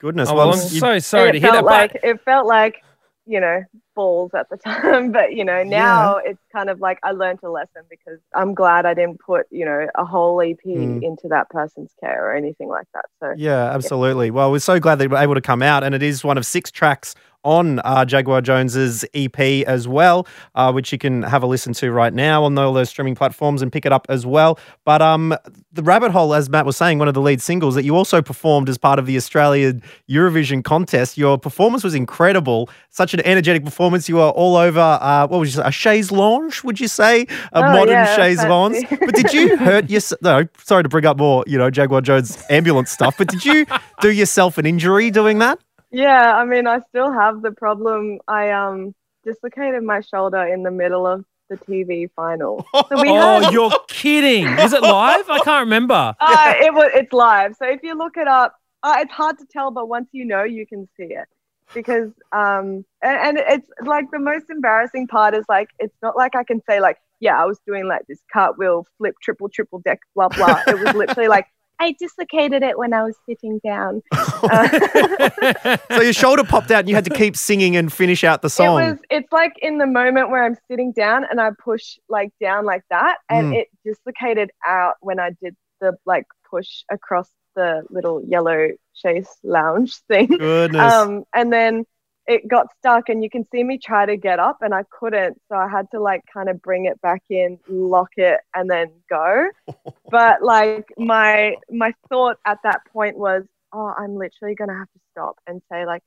Goodness, 0.00 0.28
Oh, 0.28 0.34
well, 0.34 0.48
well, 0.48 0.56
I'm 0.58 0.62
you- 0.72 0.80
so 0.80 0.98
sorry 0.98 1.32
to 1.32 1.40
hear 1.40 1.52
that. 1.52 1.64
felt 1.64 1.92
but- 1.92 2.04
it 2.04 2.20
felt 2.24 2.46
like 2.46 2.82
you 3.26 3.40
know 3.40 3.62
balls 3.96 4.32
at 4.34 4.48
the 4.50 4.56
time, 4.64 5.12
but 5.12 5.32
you 5.32 5.44
know 5.44 5.62
now 5.62 6.16
it's 6.16 6.42
kind 6.52 6.68
of 6.68 6.80
like 6.80 6.98
I 7.02 7.12
learned 7.12 7.38
a 7.42 7.48
lesson 7.50 7.82
because 7.88 8.18
I'm 8.34 8.52
glad 8.54 8.84
I 8.84 8.92
didn't 8.92 9.18
put 9.20 9.46
you 9.50 9.64
know 9.64 9.86
a 9.94 10.04
whole 10.04 10.42
EP 10.42 10.58
Mm. 10.66 11.02
into 11.02 11.28
that 11.28 11.48
person's 11.48 11.92
care 12.00 12.26
or 12.28 12.34
anything 12.34 12.68
like 12.68 12.86
that. 12.92 13.06
So 13.20 13.32
Yeah, 13.36 13.70
absolutely. 13.72 14.30
Well, 14.30 14.50
we're 14.52 14.58
so 14.58 14.78
glad 14.78 14.96
that 14.98 15.10
we're 15.10 15.16
able 15.22 15.34
to 15.36 15.40
come 15.40 15.62
out, 15.62 15.84
and 15.84 15.94
it 15.94 16.02
is 16.02 16.22
one 16.22 16.36
of 16.36 16.44
six 16.44 16.70
tracks 16.70 17.14
on 17.44 17.80
uh, 17.84 18.04
Jaguar 18.04 18.40
Jones's 18.40 19.04
EP 19.14 19.38
as 19.66 19.86
well, 19.86 20.26
uh, 20.54 20.72
which 20.72 20.90
you 20.92 20.98
can 20.98 21.22
have 21.22 21.42
a 21.42 21.46
listen 21.46 21.72
to 21.74 21.92
right 21.92 22.12
now 22.12 22.44
on 22.44 22.56
all 22.58 22.72
those 22.72 22.88
streaming 22.88 23.14
platforms 23.14 23.62
and 23.62 23.70
pick 23.72 23.84
it 23.86 23.92
up 23.92 24.06
as 24.08 24.26
well. 24.26 24.58
But 24.84 25.02
um, 25.02 25.34
the 25.72 25.82
Rabbit 25.82 26.10
Hole, 26.10 26.34
as 26.34 26.48
Matt 26.48 26.66
was 26.66 26.76
saying, 26.76 26.98
one 26.98 27.08
of 27.08 27.14
the 27.14 27.20
lead 27.20 27.40
singles 27.42 27.74
that 27.74 27.84
you 27.84 27.94
also 27.96 28.22
performed 28.22 28.68
as 28.68 28.78
part 28.78 28.98
of 28.98 29.06
the 29.06 29.16
Australian 29.16 29.82
Eurovision 30.08 30.64
contest. 30.64 31.16
Your 31.18 31.38
performance 31.38 31.84
was 31.84 31.94
incredible. 31.94 32.68
Such 32.90 33.14
an 33.14 33.20
energetic 33.24 33.64
performance. 33.64 34.08
You 34.08 34.16
were 34.16 34.30
all 34.30 34.56
over. 34.56 34.80
Uh, 34.80 35.26
what 35.26 35.38
would 35.38 35.48
you 35.48 35.52
say? 35.54 35.62
A 35.64 35.72
chaise 35.72 36.10
lounge? 36.10 36.64
Would 36.64 36.80
you 36.80 36.88
say 36.88 37.22
a 37.52 37.58
Oh, 37.58 37.62
modern 37.72 37.88
yeah, 37.94 38.16
chaise 38.16 38.42
lounge? 38.44 38.84
But 38.90 39.14
did 39.14 39.32
you 39.32 39.56
hurt 39.56 39.90
yourself? 39.90 40.20
No, 40.22 40.46
sorry 40.62 40.82
to 40.82 40.88
bring 40.88 41.04
up 41.04 41.18
more, 41.18 41.44
you 41.46 41.58
know, 41.58 41.70
Jaguar 41.70 42.00
Jones 42.00 42.42
ambulance 42.48 42.90
stuff. 42.90 43.16
But 43.18 43.28
did 43.28 43.44
you 43.44 43.66
do 44.00 44.10
yourself 44.10 44.56
an 44.58 44.64
injury 44.64 45.10
doing 45.10 45.38
that? 45.40 45.58
Yeah, 45.94 46.36
I 46.36 46.44
mean, 46.44 46.66
I 46.66 46.80
still 46.88 47.12
have 47.12 47.42
the 47.42 47.52
problem. 47.52 48.18
I 48.28 48.50
um 48.50 48.94
dislocated 49.24 49.82
my 49.82 50.00
shoulder 50.00 50.42
in 50.46 50.62
the 50.62 50.70
middle 50.70 51.06
of 51.06 51.24
the 51.48 51.56
TV 51.56 52.10
final. 52.14 52.66
So 52.88 53.00
we 53.00 53.08
Oh, 53.08 53.40
had, 53.40 53.52
you're 53.52 53.72
kidding! 53.88 54.56
Was 54.56 54.72
it 54.72 54.82
live? 54.82 55.30
I 55.30 55.38
can't 55.40 55.64
remember. 55.64 56.14
uh, 56.20 56.54
it 56.60 56.74
was 56.74 56.90
it's 56.94 57.12
live. 57.12 57.56
So 57.56 57.66
if 57.66 57.82
you 57.82 57.96
look 57.96 58.16
it 58.16 58.28
up, 58.28 58.54
uh, 58.82 58.96
it's 58.98 59.12
hard 59.12 59.38
to 59.38 59.46
tell, 59.46 59.70
but 59.70 59.88
once 59.88 60.08
you 60.12 60.24
know, 60.24 60.42
you 60.44 60.66
can 60.66 60.88
see 60.96 61.04
it. 61.04 61.28
Because 61.72 62.10
um 62.32 62.84
and, 63.02 63.18
and 63.26 63.38
it's 63.38 63.68
like 63.82 64.10
the 64.10 64.18
most 64.18 64.46
embarrassing 64.50 65.06
part 65.08 65.34
is 65.34 65.44
like 65.48 65.70
it's 65.78 65.96
not 66.02 66.16
like 66.16 66.36
I 66.36 66.44
can 66.44 66.60
say 66.68 66.80
like 66.80 66.98
yeah 67.20 67.40
I 67.40 67.46
was 67.46 67.58
doing 67.66 67.86
like 67.88 68.06
this 68.06 68.20
cartwheel 68.32 68.86
flip 68.98 69.14
triple 69.22 69.48
triple 69.48 69.80
deck 69.80 70.00
blah 70.14 70.28
blah. 70.28 70.60
It 70.68 70.78
was 70.78 70.92
literally 70.92 71.28
like 71.28 71.46
I 71.84 71.94
dislocated 71.98 72.62
it 72.62 72.78
when 72.78 72.92
I 72.94 73.02
was 73.02 73.14
sitting 73.28 73.60
down. 73.62 74.02
Uh, 74.12 75.76
So 75.90 76.00
your 76.00 76.12
shoulder 76.12 76.44
popped 76.44 76.70
out 76.70 76.80
and 76.80 76.88
you 76.88 76.94
had 76.94 77.04
to 77.04 77.10
keep 77.10 77.36
singing 77.36 77.76
and 77.76 77.92
finish 77.92 78.24
out 78.24 78.42
the 78.42 78.50
song. 78.50 78.80
It 78.82 78.90
was. 78.90 78.98
It's 79.10 79.32
like 79.32 79.52
in 79.60 79.78
the 79.78 79.86
moment 79.86 80.30
where 80.30 80.44
I'm 80.44 80.56
sitting 80.68 80.92
down 80.92 81.24
and 81.30 81.40
I 81.40 81.50
push 81.62 81.96
like 82.08 82.30
down 82.40 82.64
like 82.64 82.82
that, 82.90 83.18
and 83.28 83.52
Mm. 83.52 83.56
it 83.60 83.68
dislocated 83.84 84.50
out 84.66 84.94
when 85.00 85.18
I 85.20 85.30
did 85.42 85.54
the 85.80 85.92
like 86.06 86.24
push 86.50 86.68
across 86.90 87.28
the 87.54 87.82
little 87.90 88.22
yellow 88.26 88.68
chaise 88.94 89.28
lounge 89.42 89.96
thing. 90.08 90.26
Goodness. 90.26 90.92
Um, 90.92 91.24
and 91.34 91.52
then 91.52 91.84
it 92.26 92.48
got 92.48 92.66
stuck, 92.78 93.08
and 93.08 93.22
you 93.22 93.30
can 93.30 93.46
see 93.52 93.62
me 93.64 93.78
try 93.78 94.06
to 94.06 94.16
get 94.16 94.38
up, 94.38 94.58
and 94.62 94.74
I 94.74 94.84
couldn't, 94.90 95.40
so 95.48 95.56
I 95.56 95.68
had 95.68 95.90
to 95.92 96.00
like 96.00 96.22
kind 96.32 96.48
of 96.48 96.62
bring 96.62 96.86
it 96.86 97.00
back 97.02 97.22
in, 97.30 97.58
lock 97.68 98.10
it, 98.16 98.40
and 98.54 98.70
then 98.70 98.90
go. 99.10 99.48
but 100.10 100.42
like 100.42 100.86
my 100.98 101.56
my 101.70 101.92
thought 102.08 102.36
at 102.46 102.58
that 102.64 102.80
point 102.92 103.18
was, 103.18 103.44
oh, 103.72 103.92
I'm 103.98 104.16
literally 104.16 104.54
gonna 104.54 104.74
have 104.78 104.90
to 104.92 105.00
stop 105.12 105.36
and 105.46 105.60
say 105.70 105.86
like. 105.86 106.02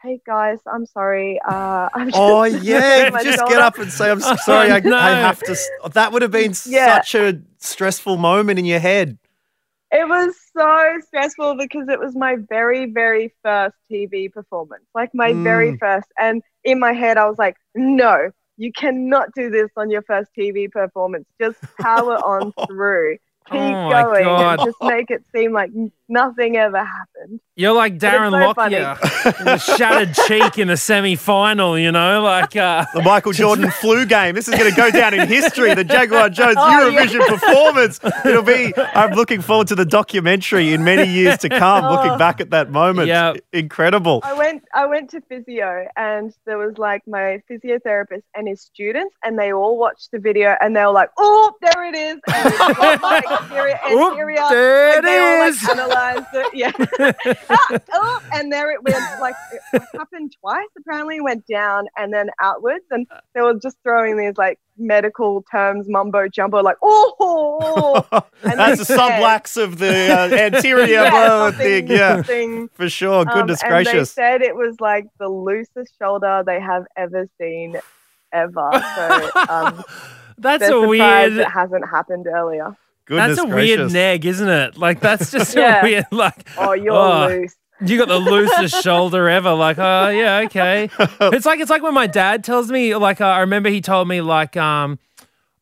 Hey 0.00 0.20
guys, 0.24 0.58
I'm 0.72 0.86
sorry. 0.86 1.40
Uh, 1.44 1.88
I'm 1.94 2.06
just 2.06 2.16
Oh 2.16 2.44
yeah, 2.44 3.10
my 3.10 3.20
just 3.24 3.38
get 3.48 3.58
up 3.58 3.78
and 3.78 3.92
say 3.92 4.10
I'm 4.12 4.22
s- 4.22 4.44
sorry. 4.44 4.70
I, 4.74 4.78
no. 4.78 4.96
I 4.96 5.10
have 5.10 5.42
to. 5.42 5.56
That 5.92 6.12
would 6.12 6.22
have 6.22 6.30
been 6.30 6.54
Yeah. 6.64 7.00
such 7.00 7.16
a 7.16 7.40
stressful 7.58 8.16
moment 8.16 8.60
in 8.60 8.64
your 8.64 8.78
head. 8.78 9.18
It 9.90 10.08
was 10.08 10.34
so 10.56 10.98
stressful 11.06 11.56
because 11.56 11.88
it 11.88 11.98
was 11.98 12.14
my 12.16 12.36
very, 12.48 12.90
very 12.90 13.32
first 13.42 13.76
TV 13.88 14.28
performance, 14.28 14.84
like 14.94 15.10
my 15.14 15.34
very 15.42 15.72
Mm. 15.72 15.78
first. 15.78 16.08
And 16.18 16.42
in 16.64 16.78
my 16.78 16.92
head, 16.92 17.16
I 17.16 17.26
was 17.28 17.38
like, 17.38 17.56
no, 17.74 18.30
you 18.56 18.72
cannot 18.72 19.28
do 19.34 19.50
this 19.50 19.70
on 19.76 19.90
your 19.90 20.02
first 20.02 20.30
TV 20.34 20.68
performance. 20.68 21.26
Just 21.40 21.56
power 21.80 22.16
on 22.16 22.52
through. 22.66 23.16
Keep 23.50 23.86
Oh 23.86 23.88
going 23.88 24.40
and 24.40 24.60
just 24.62 24.76
make 24.82 25.10
it 25.10 25.22
seem 25.34 25.52
like 25.52 25.70
nothing 26.08 26.56
ever 26.56 26.78
happened. 26.78 27.40
You're 27.56 27.72
like 27.72 27.98
Darren 27.98 28.30
so. 28.30 28.38
Lockyer, 28.38 28.96
with 29.24 29.46
a 29.48 29.58
shattered 29.58 30.14
cheek 30.14 30.58
in 30.58 30.68
the 30.68 30.76
semi-final. 30.76 31.76
You 31.78 31.90
know, 31.90 32.22
like 32.22 32.54
uh, 32.54 32.84
The 32.94 33.02
Michael 33.02 33.32
Jordan 33.32 33.70
flu 33.70 34.06
game. 34.06 34.34
This 34.36 34.46
is 34.48 34.54
going 34.54 34.70
to 34.70 34.76
go 34.76 34.90
down 34.90 35.12
in 35.14 35.26
history. 35.26 35.74
The 35.74 35.82
Jaguar 35.84 36.30
Jones 36.30 36.54
Oh, 36.58 36.88
yeah. 36.88 37.04
Eurovision 37.06 37.26
performance. 37.26 38.00
It'll 38.24 38.42
be. 38.42 38.72
I'm 38.94 39.12
looking 39.14 39.40
forward 39.40 39.66
to 39.68 39.74
the 39.74 39.84
documentary 39.84 40.72
in 40.72 40.84
many 40.84 41.10
years 41.10 41.38
to 41.38 41.48
come. 41.48 41.84
Looking 41.92 42.12
Oh. 42.12 42.18
back 42.18 42.40
at 42.40 42.50
that 42.50 42.70
moment. 42.70 43.08
Yep. 43.08 43.38
Incredible. 43.52 44.20
I 44.22 44.32
went 44.34 44.62
I 44.74 44.86
went 44.86 45.10
to 45.10 45.20
physio 45.22 45.86
and 45.96 46.32
there 46.46 46.58
was 46.58 46.78
like 46.78 47.02
my 47.08 47.42
physiotherapist 47.50 48.22
and 48.36 48.46
his 48.48 48.60
students 48.62 49.14
and 49.24 49.38
they 49.38 49.52
all 49.52 49.76
watched 49.78 50.10
the 50.12 50.18
video 50.20 50.54
and 50.60 50.76
they 50.76 50.80
were 50.84 50.92
like, 50.92 51.10
oh, 51.18 51.52
there 51.60 51.84
it 51.84 51.96
is. 51.96 52.18
And 52.32 52.46
it's 52.54 53.02
like, 53.02 53.30
anterior, 53.30 53.78
Oop, 53.90 54.12
anterior. 54.12 54.36
there 55.02 55.40
like, 55.50 55.54
it 56.06 56.12
they 56.12 56.18
all, 56.18 56.18
like, 56.18 56.18
is. 56.18 56.24
analyzed 56.24 56.26
it. 56.34 56.54
Yeah. 56.54 56.72
Ah, 57.50 57.78
oh, 57.92 58.22
and 58.34 58.52
there 58.52 58.70
it 58.72 58.82
went. 58.82 59.20
Like 59.20 59.34
it 59.72 59.82
happened 59.94 60.34
twice. 60.40 60.66
Apparently, 60.78 61.20
went 61.20 61.46
down 61.46 61.86
and 61.96 62.12
then 62.12 62.30
outwards. 62.40 62.84
And 62.90 63.06
they 63.34 63.40
were 63.40 63.54
just 63.54 63.76
throwing 63.82 64.16
these 64.16 64.36
like 64.36 64.58
medical 64.78 65.42
terms, 65.50 65.86
mumbo 65.88 66.28
jumbo, 66.28 66.62
like 66.62 66.76
oh. 66.82 68.04
And 68.42 68.58
That's 68.58 68.86
the 68.86 68.94
sublax 68.94 69.62
of 69.62 69.78
the 69.78 70.12
uh, 70.12 70.34
anterior 70.54 70.86
Yeah, 70.86 71.50
thing. 71.50 71.88
Yeah, 71.88 72.22
for 72.72 72.88
sure. 72.88 73.20
um, 73.28 73.34
Goodness 73.34 73.62
and 73.62 73.70
gracious. 73.70 74.14
they 74.14 74.22
said 74.22 74.42
it 74.42 74.54
was 74.54 74.76
like 74.80 75.06
the 75.18 75.28
loosest 75.28 75.94
shoulder 76.00 76.42
they 76.46 76.60
have 76.60 76.84
ever 76.96 77.28
seen, 77.40 77.76
ever. 78.32 78.70
So 78.96 79.30
um, 79.48 79.82
that's 80.38 80.68
a 80.68 80.80
weird. 80.80 81.32
it 81.34 81.48
hasn't 81.48 81.88
happened 81.88 82.26
earlier. 82.26 82.76
Goodness 83.08 83.36
That's 83.38 83.48
a 83.48 83.50
gracious. 83.50 83.78
weird 83.78 83.92
neg, 83.92 84.24
isn't 84.26 84.48
it? 84.48 84.76
Like 84.76 85.00
that's 85.00 85.30
just 85.32 85.56
a 85.56 85.80
weird. 85.82 86.04
Like 86.12 86.46
Oh, 86.56 86.72
you're 86.72 86.92
Oh. 86.94 87.26
loose. 87.28 87.56
you 87.80 87.96
got 87.98 88.08
the 88.08 88.18
loosest 88.18 88.82
shoulder 88.84 89.28
ever. 89.28 89.52
Like, 89.54 89.78
oh 89.78 90.08
yeah, 90.10 90.42
okay. 90.46 90.90
It's 91.20 91.46
like 91.46 91.60
it's 91.60 91.70
like 91.70 91.82
when 91.82 91.94
my 91.94 92.06
dad 92.06 92.44
tells 92.44 92.70
me. 92.70 92.94
Like, 92.94 93.20
uh, 93.20 93.24
I 93.26 93.40
remember 93.40 93.70
he 93.70 93.80
told 93.80 94.08
me 94.08 94.20
like, 94.20 94.56
um, 94.56 94.98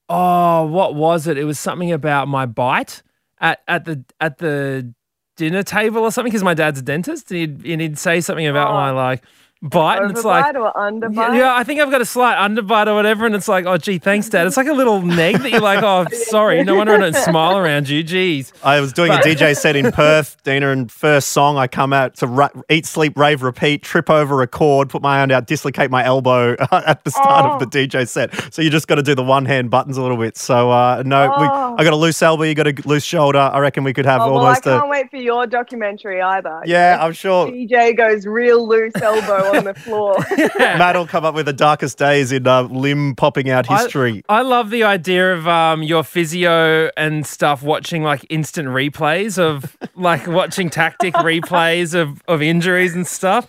oh, 0.09 0.65
what 0.67 0.95
was 0.95 1.27
it? 1.27 1.39
It 1.39 1.45
was 1.45 1.59
something 1.59 1.93
about 1.93 2.29
my 2.29 2.47
bite 2.47 3.03
at 3.41 3.61
at 3.69 3.85
the 3.85 4.05
at 4.21 4.39
the 4.39 4.93
dinner 5.37 5.63
table 5.63 5.99
or 6.03 6.11
something 6.11 6.31
because 6.31 6.43
my 6.45 6.55
dad's 6.55 6.79
a 6.81 6.83
dentist 6.83 7.31
and 7.31 7.39
he'd, 7.41 7.67
and 7.67 7.81
he'd 7.83 7.99
say 7.99 8.21
something 8.21 8.47
about 8.47 8.71
Oh. 8.71 8.75
my 8.75 8.91
like 8.91 9.23
bite, 9.63 10.01
and 10.03 10.11
it's 10.11 10.25
like. 10.25 10.55
Or 10.55 10.73
underbite? 10.73 11.15
Yeah, 11.15 11.35
yeah, 11.35 11.55
I 11.55 11.65
think 11.65 11.81
I've 11.81 11.91
got 11.91 12.01
a 12.01 12.05
slight 12.07 12.37
underbite 12.37 12.87
or 12.87 12.95
whatever, 12.95 13.27
and 13.27 13.35
it's 13.35 13.49
like, 13.49 13.67
oh, 13.67 13.77
gee, 13.77 13.99
thanks, 13.99 14.29
Dad. 14.29 14.47
It's 14.47 14.57
like 14.57 14.67
a 14.69 14.73
little 14.73 15.03
neg 15.03 15.39
that 15.39 15.51
you're 15.51 15.61
like, 15.61 15.83
oh, 15.83 16.07
sorry, 16.13 16.63
no 16.65 16.75
wonder 16.77 16.95
I 16.95 16.99
don't 16.99 17.17
smile 17.17 17.57
around 17.59 17.89
you. 17.89 18.05
Jeez. 18.05 18.53
I 18.63 18.81
was 18.81 18.93
doing 18.93 19.11
a 19.13 19.17
DJ 19.17 19.57
set 19.57 19.77
in 19.77 19.91
Perth, 19.93 20.43
Dina, 20.45 20.71
and 20.71 20.91
first 20.91 21.29
song 21.29 21.57
I 21.57 21.67
come 21.67 21.93
out 21.93 22.15
to 22.17 22.27
ra- 22.27 22.49
eat, 22.71 22.87
sleep, 22.87 23.17
rave, 23.19 23.43
repeat, 23.43 23.83
trip 23.83 24.09
over 24.11 24.43
a 24.43 24.47
cord, 24.47 24.89
put 24.91 25.03
my 25.03 25.19
hand 25.19 25.33
out, 25.33 25.47
dislocate 25.47 25.91
my 25.91 26.05
elbow 26.05 26.55
at 26.73 27.05
the 27.05 27.11
start 27.11 27.47
of 27.47 27.59
the 27.59 27.67
DJ 27.67 28.07
set. 28.09 28.33
So 28.55 28.63
you 28.63 28.71
just 28.71 28.87
got 28.89 28.97
to 28.97 29.03
do 29.03 29.15
the 29.15 29.25
one 29.25 29.45
hand 29.47 29.71
buttons 29.71 29.97
a 29.97 30.03
little 30.03 30.17
bit. 30.17 30.37
So 30.37 30.71
uh, 30.71 31.03
no, 31.05 31.29
we, 31.39 31.47
Oh. 31.47 31.77
I 31.79 31.85
got 31.85 31.93
a 31.93 31.97
loose 31.97 32.21
elbow, 32.23 32.43
you 32.45 32.55
got 32.55 32.67
a 32.67 32.75
loose 32.85 33.05
shoulder. 33.05 33.39
I 33.39 33.59
reckon 33.61 33.85
we 33.85 33.93
could 33.93 34.05
have 34.07 34.21
Oh, 34.21 34.33
well, 34.33 34.47
I 34.47 34.59
can't 34.61 34.85
a 34.85 34.89
wait 34.89 35.11
for 35.11 35.17
your 35.17 35.47
documentary 35.47 36.21
either. 36.21 36.63
yeah. 36.65 36.99
I'm 37.01 37.13
sure 37.13 37.49
DJ 37.49 37.97
goes 37.97 38.27
real 38.27 38.67
loose 38.67 38.93
elbow 38.97 39.46
on 39.55 39.65
the 39.65 39.75
floor. 39.75 40.17
Matt 40.59 40.97
will 40.97 41.07
come 41.07 41.25
up 41.25 41.35
with 41.35 41.47
the 41.47 41.53
darkest 41.53 41.99
days 41.99 42.33
in 42.33 42.47
uh, 42.47 42.63
limb 42.63 43.15
popping 43.15 43.51
out 43.51 43.71
I- 43.71 43.83
history. 43.83 44.25
I, 44.29 44.43
love 44.43 44.71
the 44.71 44.85
idea 44.85 45.35
of 45.35 45.47
um, 45.49 45.83
your 45.83 46.03
physio 46.05 46.91
and 46.97 47.27
stuff 47.27 47.63
watching 47.63 48.03
like 48.03 48.25
instant 48.31 48.69
replays 48.69 49.39
of 49.39 49.77
like 49.95 50.27
watching 50.27 50.71
tactic 50.71 51.15
replays 51.15 51.95
of, 51.95 52.23
of 52.29 52.43
injuries 52.43 52.95
and 52.95 53.07
stuff. 53.07 53.47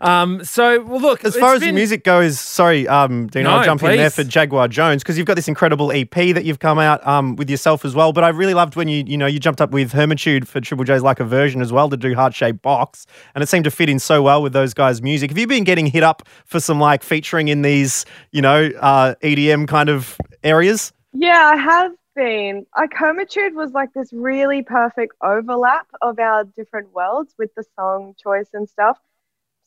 Um, 0.00 0.42
so, 0.44 0.82
well, 0.82 1.00
look, 1.00 1.24
As 1.24 1.36
far 1.36 1.54
as 1.54 1.60
been- 1.60 1.74
music 1.74 2.04
goes, 2.04 2.40
sorry, 2.40 2.88
um, 2.88 3.26
Dino, 3.26 3.50
I'll 3.50 3.58
No, 3.58 3.64
jump 3.64 3.82
in 3.82 3.96
there 3.96 4.08
for 4.10 4.24
Jaguar 4.24 4.66
Jones 4.68 5.02
because 5.02 5.18
you've 5.18 5.26
got 5.26 5.34
this 5.34 5.48
incredible 5.48 5.92
EP 5.92 6.32
that 6.32 6.44
you've 6.44 6.58
come 6.58 6.78
out 6.78 7.06
um, 7.06 7.36
with 7.36 7.50
yourself 7.50 7.84
as 7.84 7.94
well. 7.94 8.12
But 8.12 8.24
I 8.24 8.28
really 8.28 8.54
loved 8.54 8.76
when 8.76 8.88
you, 8.88 9.04
you 9.06 9.18
know, 9.18 9.26
you 9.26 9.38
jumped 9.38 9.60
up 9.60 9.72
with 9.72 9.92
Hermitude 9.92 10.48
for 10.48 10.60
Triple 10.60 10.84
J's 10.84 11.02
like 11.02 11.20
a 11.20 11.24
version 11.24 11.60
as 11.60 11.72
well 11.72 11.90
to 11.90 11.96
do 11.96 12.14
Heart 12.14 12.34
Shaped 12.34 12.62
Box, 12.62 13.06
and 13.34 13.42
it 13.42 13.48
seemed 13.48 13.64
to 13.64 13.70
fit 13.70 13.88
in 13.90 13.98
so 13.98 14.22
well 14.22 14.42
with 14.42 14.52
those 14.54 14.72
guys' 14.72 15.02
music. 15.02 15.30
Have 15.30 15.38
you 15.38 15.46
been 15.46 15.64
getting 15.64 15.86
hit 15.86 16.02
up 16.02 16.22
for 16.46 16.60
some 16.60 16.80
like 16.80 17.02
featuring 17.02 17.48
in 17.48 17.62
these, 17.62 18.06
you 18.32 18.40
know, 18.40 18.70
uh, 18.80 19.14
EDM 19.22 19.68
kind 19.68 19.88
of 19.90 20.16
areas? 20.42 20.92
Yeah, 21.12 21.50
I 21.52 21.56
have 21.56 21.92
been. 22.16 22.64
Like, 22.76 22.94
Hermitude 22.94 23.54
was 23.54 23.72
like 23.72 23.92
this 23.94 24.12
really 24.12 24.62
perfect 24.62 25.14
overlap 25.22 25.86
of 26.00 26.18
our 26.18 26.44
different 26.44 26.94
worlds 26.94 27.34
with 27.38 27.50
the 27.56 27.64
song 27.76 28.14
choice 28.22 28.48
and 28.54 28.68
stuff. 28.68 28.96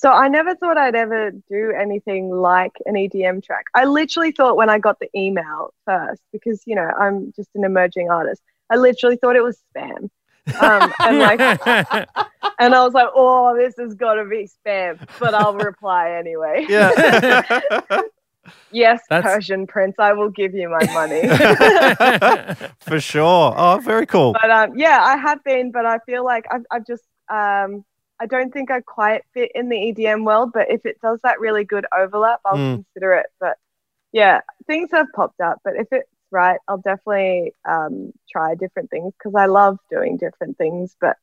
So 0.04 0.12
I 0.12 0.28
never 0.28 0.54
thought 0.54 0.78
I'd 0.78 0.96
ever 0.96 1.32
do 1.32 1.72
anything 1.72 2.30
like 2.30 2.74
an 2.86 2.96
EDM 2.96 3.42
track. 3.42 3.64
I 3.74 3.86
literally 3.86 4.34
thought 4.34 4.58
when 4.58 4.70
I 4.70 4.78
got 4.78 5.00
the 5.00 5.08
email 5.16 5.74
first, 5.86 6.22
because, 6.34 6.62
you 6.66 6.76
know, 6.76 6.92
I'm 7.00 7.32
just 7.38 7.48
an 7.56 7.64
emerging 7.64 8.10
artist, 8.10 8.42
I 8.70 8.76
literally 8.76 9.16
thought 9.16 9.38
it 9.38 9.44
was 9.44 9.64
spam. 9.74 10.10
Um, 10.60 10.94
and 11.00 11.20
like, 11.20 11.40
and 12.60 12.76
I 12.76 12.84
was 12.84 12.94
like, 12.94 13.08
oh, 13.16 13.56
this 13.56 13.76
has 13.80 13.94
got 13.94 14.16
to 14.16 14.26
be 14.26 14.50
spam, 14.68 15.00
but 15.22 15.34
I'll 15.34 15.56
reply 15.56 16.12
anyway. 16.12 16.66
Yeah. 16.68 17.62
Yes, 18.72 19.00
That's- 19.10 19.36
Persian 19.36 19.66
Prince, 19.68 19.96
I 20.00 20.12
will 20.12 20.30
give 20.30 20.54
you 20.54 20.68
my 20.68 20.86
money. 20.94 21.22
for 22.82 23.00
sure. 23.00 23.54
Oh, 23.56 23.80
very 23.82 24.06
cool. 24.06 24.34
but 24.34 24.52
um, 24.52 24.78
yeah, 24.78 25.00
I 25.02 25.16
have 25.16 25.42
been, 25.46 25.72
but 25.72 25.86
I 25.86 26.00
feel 26.00 26.26
like 26.26 26.46
I've, 26.52 26.66
I've 26.70 26.86
just 26.86 27.04
um, 27.30 27.86
I 28.24 28.28
don't 28.28 28.54
think 28.54 28.72
I 28.72 28.82
quite 28.82 29.24
fit 29.34 29.52
in 29.56 29.70
the 29.70 29.78
EDM 29.78 30.24
world. 30.26 30.52
But 30.54 30.72
if 30.72 30.86
it 30.86 31.00
does 31.02 31.20
that 31.24 31.40
really 31.42 31.66
good 31.66 31.86
overlap, 31.96 32.40
I'll 32.46 32.58
Mm. 32.60 32.86
consider 32.86 33.14
it. 33.14 33.28
But 33.40 33.58
yeah, 34.14 34.42
things 34.68 34.92
have 34.94 35.08
popped 35.16 35.42
up. 35.42 35.60
But 35.64 35.76
if 35.78 35.88
it's 35.92 36.10
right, 36.32 36.60
I'll 36.68 36.78
definitely 36.80 37.54
um, 37.66 38.14
try 38.32 38.56
different 38.56 38.90
things 38.92 39.14
because 39.18 39.36
I 39.36 39.48
love 39.48 39.80
doing 39.92 40.18
different 40.18 40.58
things. 40.58 40.96
But 41.02 41.18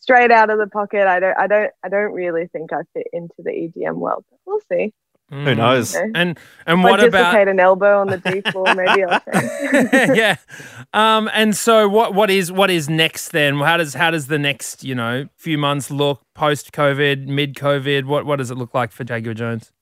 straight 0.00 0.30
out 0.32 0.50
of 0.50 0.58
the 0.58 0.68
pocket, 0.68 1.06
I 1.08 1.20
don't, 1.20 1.38
I 1.38 1.46
don't, 1.48 1.72
I 1.84 1.88
don't 1.90 2.12
really 2.12 2.48
think 2.48 2.72
I 2.72 2.82
fit 2.94 3.08
into 3.12 3.36
the 3.40 3.52
EDM 3.52 3.96
world. 3.96 4.24
But 4.30 4.40
we'll 4.46 4.60
see. 4.72 4.94
Who 5.30 5.54
knows? 5.56 5.96
Okay. 5.96 6.08
And 6.14 6.38
and 6.66 6.84
what 6.84 7.00
I 7.00 7.06
about 7.06 7.32
dislocate 7.34 7.48
an 7.48 7.58
elbow 7.58 8.00
on 8.00 8.06
the 8.06 8.18
D 8.18 8.42
floor, 8.52 8.72
maybe 8.74 9.02
I'll 9.02 9.20
change. 9.32 10.16
yeah. 10.16 10.36
Um, 10.94 11.28
and 11.34 11.56
so 11.56 11.88
what 11.88 12.14
what 12.14 12.30
is 12.30 12.52
what 12.52 12.70
is 12.70 12.88
next 12.88 13.30
then? 13.30 13.58
How 13.58 13.76
does 13.76 13.94
how 13.94 14.12
does 14.12 14.28
the 14.28 14.38
next, 14.38 14.84
you 14.84 14.94
know, 14.94 15.28
few 15.36 15.58
months 15.58 15.90
look 15.90 16.22
post 16.34 16.72
COVID, 16.72 17.26
mid 17.26 17.54
COVID? 17.54 18.04
What 18.04 18.24
what 18.24 18.36
does 18.36 18.52
it 18.52 18.56
look 18.56 18.72
like 18.72 18.92
for 18.92 19.02
Jaguar 19.02 19.34
Jones? 19.34 19.72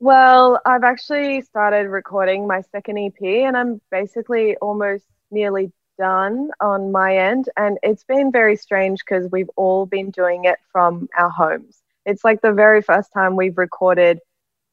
Well, 0.00 0.58
I've 0.64 0.84
actually 0.84 1.42
started 1.42 1.88
recording 1.88 2.46
my 2.46 2.62
second 2.72 2.98
EP 2.98 3.22
and 3.22 3.56
I'm 3.56 3.80
basically 3.90 4.56
almost 4.56 5.04
nearly 5.30 5.70
done 5.98 6.50
on 6.60 6.90
my 6.90 7.16
end. 7.16 7.48
And 7.56 7.78
it's 7.82 8.02
been 8.02 8.32
very 8.32 8.56
strange 8.56 9.00
because 9.00 9.30
we've 9.30 9.50
all 9.56 9.86
been 9.86 10.10
doing 10.10 10.44
it 10.44 10.58
from 10.72 11.08
our 11.16 11.30
homes. 11.30 11.82
It's 12.04 12.24
like 12.24 12.40
the 12.40 12.52
very 12.52 12.82
first 12.82 13.12
time 13.12 13.36
we've 13.36 13.56
recorded 13.56 14.18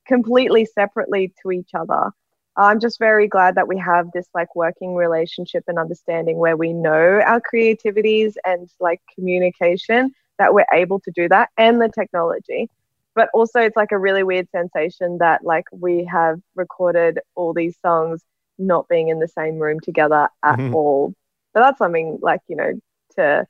completely 0.10 0.66
separately 0.66 1.34
to 1.42 1.52
each 1.52 1.72
other. 1.74 2.12
I'm 2.58 2.82
just 2.82 3.00
very 3.00 3.28
glad 3.30 3.56
that 3.56 3.70
we 3.70 3.78
have 3.80 4.08
this 4.14 4.28
like 4.36 4.56
working 4.56 4.96
relationship 4.96 5.64
and 5.68 5.80
understanding 5.80 6.38
where 6.40 6.58
we 6.58 6.74
know 6.74 7.22
our 7.26 7.40
creativities 7.40 8.38
and 8.46 8.70
like 8.82 9.02
communication 9.16 10.14
that 10.40 10.54
we're 10.54 10.74
able 10.74 11.00
to 11.02 11.12
do 11.12 11.30
that 11.30 11.50
and 11.58 11.82
the 11.82 11.90
technology 11.90 12.70
but 13.16 13.30
also 13.34 13.60
it's 13.60 13.76
like 13.78 13.92
a 13.92 13.98
really 13.98 14.24
weird 14.24 14.48
sensation 14.52 15.18
that 15.20 15.44
like 15.44 15.66
we 15.72 16.06
have 16.06 16.40
recorded 16.56 17.20
all 17.36 17.54
these 17.54 17.78
songs 17.82 18.24
not 18.58 18.88
being 18.88 19.10
in 19.10 19.20
the 19.20 19.28
same 19.28 19.58
room 19.60 19.80
together 19.80 20.30
at 20.44 20.60
Mhm. 20.60 20.74
all 20.74 21.14
but 21.54 21.62
that's 21.62 21.78
something 21.80 22.20
like 22.22 22.42
you 22.48 22.56
know 22.56 22.74
to 23.16 23.46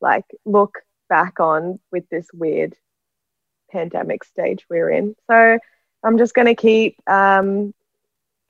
like 0.00 0.24
look 0.44 0.74
back 1.08 1.40
on 1.40 1.78
with 1.92 2.08
this 2.10 2.28
weird 2.32 2.74
pandemic 3.70 4.24
stage 4.24 4.64
we're 4.70 4.90
in 4.90 5.14
so 5.30 5.58
i'm 6.04 6.18
just 6.18 6.34
going 6.34 6.46
to 6.46 6.54
keep 6.54 6.96
um 7.08 7.72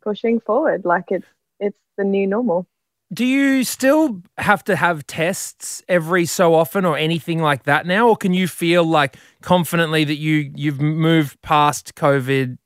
pushing 0.02 0.40
forward 0.40 0.84
like 0.84 1.04
it's 1.10 1.26
it's 1.58 1.78
the 1.96 2.04
new 2.04 2.26
normal 2.26 2.66
Do 3.12 3.26
you 3.26 3.64
still 3.64 4.22
have 4.38 4.62
to 4.64 4.76
have 4.76 5.04
tests 5.06 5.82
every 5.88 6.26
so 6.26 6.54
often 6.54 6.84
or 6.84 6.96
anything 6.96 7.42
like 7.42 7.64
that 7.64 7.84
now? 7.84 8.08
Or 8.08 8.16
can 8.16 8.32
you 8.32 8.46
feel 8.46 8.84
like 8.84 9.16
confidently 9.42 10.04
that 10.04 10.14
you 10.14 10.52
you've 10.54 10.80
moved 10.80 11.42
past 11.42 11.96
COVID 11.96 12.56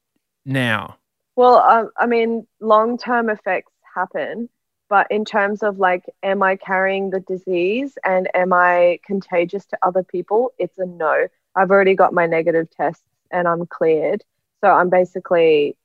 now? 0.45 0.99
Well, 1.37 1.57
um, 1.61 1.91
I 1.97 2.07
mean, 2.07 2.47
long 2.61 2.99
term 2.99 3.31
effects 3.31 3.73
happen, 3.95 4.49
but 4.89 5.07
in 5.11 5.25
terms 5.25 5.63
of 5.63 5.79
like, 5.79 6.05
am 6.23 6.43
I 6.43 6.57
carrying 6.57 7.11
the 7.11 7.21
disease 7.21 7.97
and 8.05 8.29
am 8.35 8.53
I 8.53 9.01
contagious 9.05 9.65
to 9.67 9.79
other 9.83 10.03
people? 10.03 10.53
It's 10.59 10.79
a 10.79 10.87
no. 10.87 11.27
I've 11.57 11.71
already 11.71 11.95
got 11.95 12.13
my 12.13 12.27
negative 12.27 12.69
tests 12.71 13.03
and 13.31 13.49
I'm 13.49 13.67
cleared. 13.67 14.23
So 14.65 14.71
I'm 14.71 14.89
basically 14.89 15.77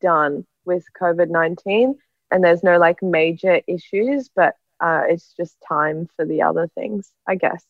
done 0.00 0.46
with 0.64 0.86
COVID 0.98 1.28
19 1.28 1.98
and 2.30 2.42
there's 2.42 2.62
no 2.62 2.78
like 2.78 3.02
major 3.02 3.60
issues, 3.66 4.30
but 4.34 4.54
uh, 4.80 5.02
it's 5.06 5.34
just 5.36 5.58
time 5.68 6.08
for 6.16 6.24
the 6.24 6.40
other 6.40 6.66
things, 6.74 7.12
I 7.28 7.34
guess. 7.34 7.62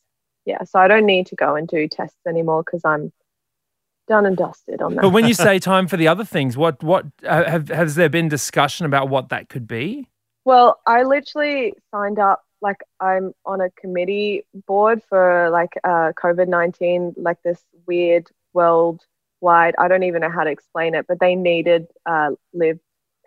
Yeah. 0.45 0.63
So 0.63 0.79
I 0.79 0.87
don't 0.87 1.05
need 1.05 1.27
to 1.27 1.35
go 1.35 1.57
and 1.57 1.67
do 1.67 1.89
tests 1.89 2.21
anymore 2.29 2.63
because 2.63 2.83
I'm 2.85 3.13
done 4.07 4.25
and 4.25 4.37
dusted 4.37 4.81
on 4.83 4.95
that. 4.95 5.03
But 5.03 5.11
when 5.11 5.27
you 5.27 5.35
say 5.35 5.59
time 5.59 5.89
for 5.89 5.97
the 5.97 6.07
other 6.07 6.25
things, 6.25 6.57
what 6.57 6.81
what 6.81 7.07
uh, 7.27 7.43
have 7.43 7.69
has 7.69 7.97
there 7.97 8.09
been 8.09 8.29
discussion 8.29 8.87
about 8.87 9.09
what 9.09 9.31
that 9.31 9.49
could 9.49 9.67
be? 9.67 10.09
Well, 10.45 10.79
I 10.87 11.03
literally 11.03 11.75
signed 11.91 12.21
up. 12.21 12.45
Like, 12.61 12.83
I'm 13.01 13.33
on 13.45 13.61
a 13.61 13.71
committee 13.71 14.45
board 14.69 15.03
for 15.09 15.51
like 15.51 15.73
uh, 15.83 16.13
COVID 16.13 16.47
19, 16.47 17.15
like 17.17 17.43
this 17.43 17.65
weird 17.85 18.31
worldwide. 19.43 19.75
I 19.79 19.89
don't 19.89 20.05
even 20.05 20.23
know 20.23 20.31
how 20.31 20.45
to 20.45 20.51
explain 20.51 20.95
it, 20.95 21.07
but 21.07 21.21
they 21.21 21.35
needed 21.35 21.87
uh, 22.07 22.31
live 22.55 22.79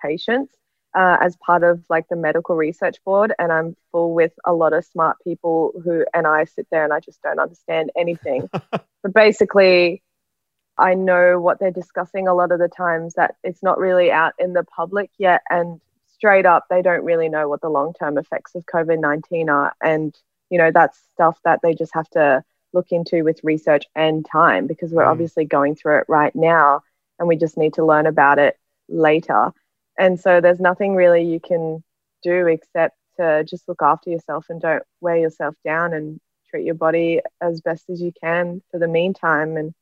patients 0.01 0.53
uh, 0.95 1.17
as 1.21 1.35
part 1.37 1.63
of 1.63 1.83
like 1.89 2.07
the 2.09 2.15
medical 2.15 2.55
research 2.55 2.97
board. 3.03 3.33
And 3.37 3.51
I'm 3.51 3.75
full 3.91 4.13
with 4.13 4.33
a 4.45 4.53
lot 4.53 4.73
of 4.73 4.85
smart 4.85 5.17
people 5.23 5.73
who, 5.83 6.05
and 6.13 6.25
I 6.25 6.45
sit 6.45 6.67
there 6.71 6.83
and 6.83 6.93
I 6.93 6.99
just 6.99 7.21
don't 7.21 7.39
understand 7.39 7.91
anything. 7.97 8.49
but 8.71 9.13
basically, 9.13 10.01
I 10.77 10.93
know 10.93 11.39
what 11.39 11.59
they're 11.59 11.71
discussing 11.71 12.27
a 12.27 12.33
lot 12.33 12.51
of 12.51 12.59
the 12.59 12.67
times 12.67 13.13
that 13.13 13.35
it's 13.43 13.63
not 13.63 13.77
really 13.77 14.11
out 14.11 14.33
in 14.39 14.53
the 14.53 14.63
public 14.63 15.09
yet. 15.17 15.41
And 15.49 15.79
straight 16.07 16.45
up, 16.45 16.65
they 16.69 16.81
don't 16.81 17.05
really 17.05 17.29
know 17.29 17.47
what 17.47 17.61
the 17.61 17.69
long 17.69 17.93
term 17.93 18.17
effects 18.17 18.55
of 18.55 18.65
COVID 18.65 18.99
19 18.99 19.49
are. 19.49 19.73
And, 19.81 20.13
you 20.49 20.57
know, 20.57 20.71
that's 20.71 20.99
stuff 21.13 21.39
that 21.45 21.59
they 21.63 21.73
just 21.75 21.93
have 21.93 22.09
to 22.09 22.43
look 22.75 22.91
into 22.91 23.23
with 23.23 23.43
research 23.43 23.85
and 23.95 24.25
time 24.25 24.67
because 24.67 24.93
we're 24.93 25.03
Mm. 25.05 25.11
obviously 25.11 25.45
going 25.45 25.75
through 25.75 25.99
it 25.99 26.05
right 26.09 26.35
now 26.35 26.83
and 27.19 27.27
we 27.27 27.37
just 27.37 27.57
need 27.57 27.73
to 27.75 27.85
learn 27.85 28.07
about 28.07 28.39
it 28.39 28.57
later. 28.89 29.53
And 29.97 30.19
so 30.19 30.41
there's 30.41 30.59
nothing 30.59 30.95
really 30.95 31.23
you 31.23 31.39
can 31.39 31.83
do 32.23 32.47
except 32.47 32.97
to 33.17 33.43
just 33.45 33.67
look 33.69 33.81
after 33.81 34.09
yourself 34.11 34.47
and 34.49 34.61
don't 34.61 34.83
wear 35.01 35.17
yourself 35.17 35.55
down 35.65 35.93
and 35.93 36.19
treat 36.49 36.65
your 36.65 36.75
body 36.75 37.21
as 37.41 37.61
best 37.61 37.89
as 37.89 38.01
you 38.01 38.11
can 38.21 38.61
for 38.71 38.79
the 38.79 38.87
meantime. 38.87 39.57
And 39.57 39.73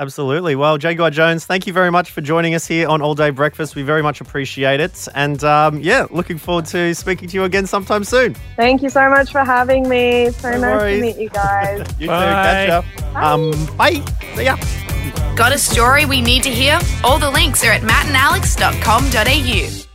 Absolutely. 0.00 0.56
Well, 0.56 0.78
Jaguar 0.78 1.10
Jones, 1.10 1.44
thank 1.44 1.66
you 1.66 1.74
very 1.74 1.90
much 1.90 2.10
for 2.10 2.22
joining 2.22 2.54
us 2.54 2.66
here 2.66 2.88
on 2.88 3.02
All 3.02 3.14
Day 3.14 3.28
Breakfast. 3.28 3.76
We 3.76 3.82
very 3.82 4.00
much 4.02 4.22
appreciate 4.22 4.80
it. 4.80 5.06
And 5.14 5.44
um, 5.44 5.78
yeah, 5.80 6.06
looking 6.10 6.38
forward 6.38 6.64
to 6.66 6.94
speaking 6.94 7.28
to 7.28 7.34
you 7.36 7.44
again 7.44 7.66
sometime 7.66 8.04
soon. 8.04 8.32
thank 8.56 8.80
you 8.82 8.88
so 8.88 9.10
much 9.10 9.30
for 9.30 9.44
having 9.44 9.86
me. 9.90 10.30
So 10.30 10.52
No 10.52 10.58
nice 10.60 10.80
worries. 10.80 11.00
to 11.00 11.06
meet 11.06 11.16
you 11.18 11.28
guys. 11.28 11.86
You 12.00 12.06
Bye. 12.06 12.24
too. 12.24 12.32
Catch 12.32 12.84
ya. 13.12 13.34
Um, 13.34 13.50
bye. 13.76 14.02
See 14.36 14.44
ya. 14.44 14.56
Got 15.36 15.52
a 15.52 15.58
story 15.58 16.06
we 16.06 16.22
need 16.22 16.44
to 16.44 16.50
hear? 16.50 16.78
All 17.04 17.18
the 17.18 17.30
links 17.30 17.62
are 17.62 17.72
at 17.72 17.82
mattandalex.com.au. 17.82 19.89